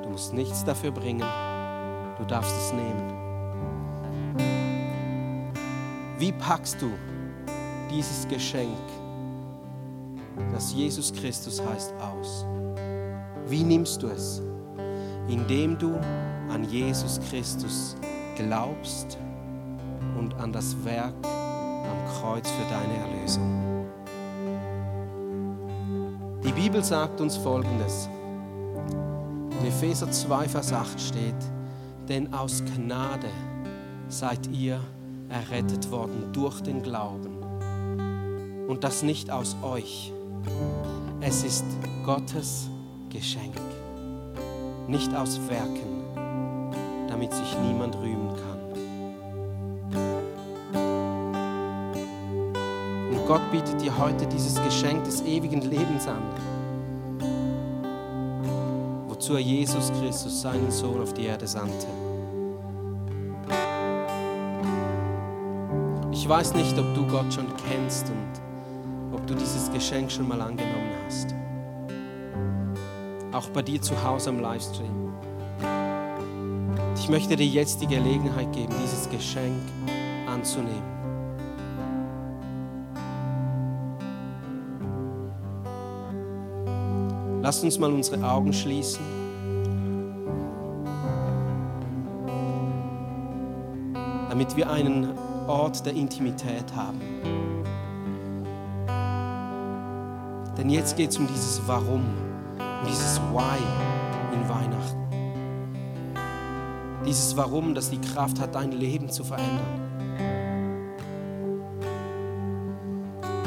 Du 0.03 0.09
musst 0.09 0.33
nichts 0.33 0.65
dafür 0.65 0.91
bringen. 0.91 1.23
Du 2.17 2.25
darfst 2.25 2.53
es 2.57 2.73
nehmen. 2.73 3.13
Wie 6.17 6.33
packst 6.33 6.81
du 6.81 6.91
dieses 7.89 8.27
Geschenk? 8.27 8.77
das 10.53 10.73
Jesus 10.73 11.13
Christus 11.13 11.61
heißt, 11.61 11.93
aus. 12.01 12.45
Wie 13.47 13.63
nimmst 13.63 14.01
du 14.01 14.07
es? 14.07 14.41
Indem 15.27 15.77
du 15.77 15.95
an 16.49 16.63
Jesus 16.69 17.19
Christus 17.29 17.95
glaubst 18.35 19.17
und 20.17 20.33
an 20.35 20.51
das 20.51 20.75
Werk 20.83 21.13
am 21.23 22.19
Kreuz 22.19 22.49
für 22.49 22.69
deine 22.69 23.15
Erlösung. 23.15 23.85
Die 26.43 26.51
Bibel 26.51 26.83
sagt 26.83 27.21
uns 27.21 27.37
Folgendes. 27.37 28.09
In 29.59 29.65
Epheser 29.65 30.09
2, 30.09 30.47
Vers 30.47 30.71
8 30.71 30.99
steht, 30.99 31.35
denn 32.07 32.33
aus 32.33 32.63
Gnade 32.75 33.29
seid 34.07 34.47
ihr 34.47 34.79
errettet 35.27 35.91
worden 35.91 36.31
durch 36.33 36.61
den 36.61 36.81
Glauben. 36.81 37.28
Und 38.69 38.83
das 38.83 39.01
nicht 39.01 39.31
aus 39.31 39.57
euch, 39.63 40.13
es 41.21 41.43
ist 41.43 41.65
Gottes 42.05 42.69
Geschenk, 43.09 43.55
nicht 44.87 45.11
aus 45.15 45.39
Werken, 45.49 46.03
damit 47.07 47.33
sich 47.33 47.57
niemand 47.65 47.95
rühmen 47.95 48.29
kann. 48.35 48.59
Und 53.09 53.25
Gott 53.25 53.41
bietet 53.51 53.81
dir 53.81 53.97
heute 53.97 54.27
dieses 54.27 54.63
Geschenk 54.63 55.03
des 55.03 55.23
ewigen 55.23 55.61
Lebens 55.61 56.07
an, 56.07 56.21
wozu 59.07 59.33
er 59.33 59.39
Jesus 59.39 59.91
Christus, 59.99 60.43
seinen 60.43 60.69
Sohn, 60.69 61.01
auf 61.01 61.15
die 61.15 61.25
Erde 61.25 61.47
sandte. 61.47 61.87
Ich 66.11 66.29
weiß 66.29 66.53
nicht, 66.53 66.77
ob 66.77 66.93
du 66.93 67.07
Gott 67.07 67.33
schon 67.33 67.47
kennst 67.67 68.07
und 68.09 68.48
du 69.29 69.35
dieses 69.35 69.71
Geschenk 69.71 70.11
schon 70.11 70.27
mal 70.27 70.41
angenommen 70.41 70.91
hast. 71.05 71.35
Auch 73.31 73.47
bei 73.49 73.61
dir 73.61 73.81
zu 73.81 74.03
Hause 74.03 74.29
am 74.29 74.39
Livestream. 74.39 75.13
Ich 76.95 77.09
möchte 77.09 77.35
dir 77.35 77.45
jetzt 77.45 77.81
die 77.81 77.87
Gelegenheit 77.87 78.51
geben, 78.51 78.73
dieses 78.83 79.09
Geschenk 79.09 79.61
anzunehmen. 80.27 80.99
Lasst 87.41 87.63
uns 87.63 87.79
mal 87.79 87.91
unsere 87.91 88.27
Augen 88.27 88.51
schließen. 88.51 89.19
damit 94.29 94.55
wir 94.55 94.69
einen 94.69 95.09
Ort 95.47 95.85
der 95.85 95.93
Intimität 95.93 96.73
haben. 96.73 97.01
Denn 100.59 100.69
jetzt 100.69 100.97
geht 100.97 101.11
es 101.11 101.17
um 101.17 101.25
dieses 101.25 101.61
Warum, 101.65 102.03
um 102.59 102.87
dieses 102.87 103.19
Why 103.31 103.57
in 104.33 104.49
Weihnachten. 104.49 105.07
Dieses 107.05 107.35
Warum, 107.35 107.73
das 107.73 107.89
die 107.89 108.01
Kraft 108.01 108.39
hat, 108.39 108.53
dein 108.53 108.73
Leben 108.73 109.09
zu 109.09 109.23
verändern. 109.23 109.89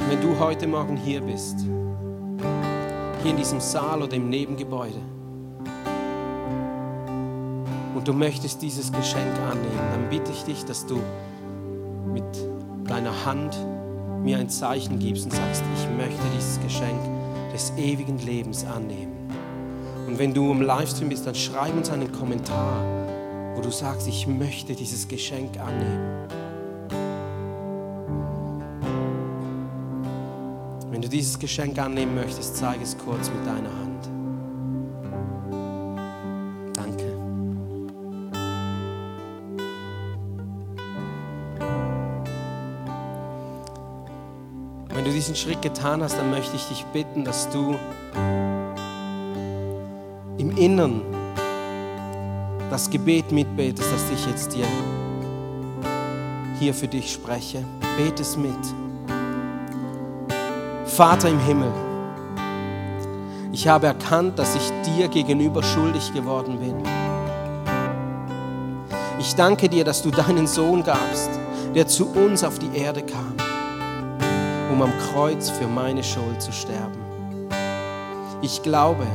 wenn 0.08 0.20
du 0.20 0.38
heute 0.38 0.66
Morgen 0.66 0.98
hier 0.98 1.22
bist, 1.22 1.60
hier 3.22 3.30
in 3.30 3.36
diesem 3.38 3.60
Saal 3.60 4.02
oder 4.02 4.14
im 4.14 4.28
Nebengebäude, 4.28 5.00
und 7.94 8.02
und 8.02 8.08
du 8.08 8.14
möchtest 8.14 8.60
dieses 8.62 8.90
Geschenk 8.90 9.38
annehmen, 9.48 9.78
dann 9.92 10.10
bitte 10.10 10.32
ich 10.32 10.42
dich, 10.42 10.64
dass 10.64 10.84
du 10.84 10.98
mit 12.12 12.24
deiner 12.88 13.24
Hand 13.24 13.56
mir 14.22 14.38
ein 14.38 14.48
Zeichen 14.48 14.98
gibst 14.98 15.24
und 15.24 15.32
sagst, 15.32 15.64
ich 15.76 15.88
möchte 15.96 16.22
dieses 16.36 16.60
Geschenk 16.60 17.00
des 17.52 17.72
ewigen 17.76 18.18
Lebens 18.18 18.64
annehmen. 18.64 19.12
Und 20.06 20.18
wenn 20.18 20.32
du 20.32 20.50
im 20.52 20.62
Livestream 20.62 21.08
bist, 21.08 21.26
dann 21.26 21.34
schreib 21.34 21.74
uns 21.74 21.90
einen 21.90 22.10
Kommentar, 22.12 22.82
wo 23.54 23.60
du 23.60 23.70
sagst, 23.70 24.06
ich 24.06 24.26
möchte 24.26 24.74
dieses 24.74 25.08
Geschenk 25.08 25.58
annehmen. 25.58 26.28
Wenn 30.90 31.02
du 31.02 31.08
dieses 31.08 31.38
Geschenk 31.38 31.78
annehmen 31.78 32.14
möchtest, 32.14 32.56
zeige 32.56 32.82
es 32.82 32.96
kurz 32.96 33.30
mit 33.30 33.46
deiner 33.46 33.70
Hand. 33.70 33.81
Wenn 45.02 45.08
du 45.10 45.16
diesen 45.16 45.34
Schritt 45.34 45.60
getan 45.60 46.00
hast, 46.00 46.16
dann 46.16 46.30
möchte 46.30 46.54
ich 46.54 46.64
dich 46.66 46.84
bitten, 46.92 47.24
dass 47.24 47.50
du 47.50 47.76
im 50.38 50.56
Innern 50.56 51.02
das 52.70 52.88
Gebet 52.88 53.32
mitbetest, 53.32 53.92
das 53.92 54.10
ich 54.12 54.24
jetzt 54.26 54.54
dir 54.54 54.64
hier 56.60 56.72
für 56.72 56.86
dich 56.86 57.12
spreche. 57.12 57.64
Bete 57.96 58.22
es 58.22 58.36
mit. 58.36 58.54
Vater 60.86 61.30
im 61.30 61.40
Himmel, 61.40 61.72
ich 63.50 63.66
habe 63.66 63.88
erkannt, 63.88 64.38
dass 64.38 64.54
ich 64.54 64.70
dir 64.86 65.08
gegenüber 65.08 65.64
schuldig 65.64 66.14
geworden 66.14 66.60
bin. 66.60 66.76
Ich 69.18 69.34
danke 69.34 69.68
dir, 69.68 69.82
dass 69.82 70.00
du 70.00 70.12
deinen 70.12 70.46
Sohn 70.46 70.84
gabst, 70.84 71.30
der 71.74 71.88
zu 71.88 72.06
uns 72.06 72.44
auf 72.44 72.60
die 72.60 72.70
Erde 72.78 73.02
kam, 73.02 73.41
um 74.72 74.80
am 74.80 74.92
Kreuz 75.12 75.50
für 75.50 75.68
meine 75.68 76.02
Schuld 76.02 76.40
zu 76.40 76.50
sterben. 76.50 76.98
Ich 78.40 78.62
glaube, 78.62 79.06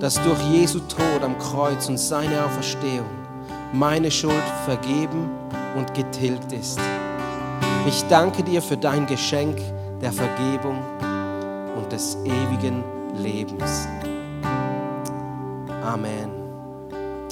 dass 0.00 0.14
durch 0.22 0.40
Jesu 0.50 0.80
Tod 0.80 1.22
am 1.22 1.38
Kreuz 1.38 1.88
und 1.88 1.98
seine 1.98 2.44
Auferstehung 2.44 3.06
meine 3.72 4.10
Schuld 4.10 4.42
vergeben 4.64 5.30
und 5.76 5.94
getilgt 5.94 6.52
ist. 6.52 6.80
Ich 7.86 8.02
danke 8.08 8.42
dir 8.42 8.60
für 8.60 8.76
dein 8.76 9.06
Geschenk 9.06 9.58
der 10.00 10.12
Vergebung 10.12 10.78
und 11.76 11.92
des 11.92 12.16
ewigen 12.24 12.82
Lebens. 13.16 13.86
Amen. 15.82 16.30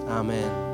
Amen. 0.08 0.67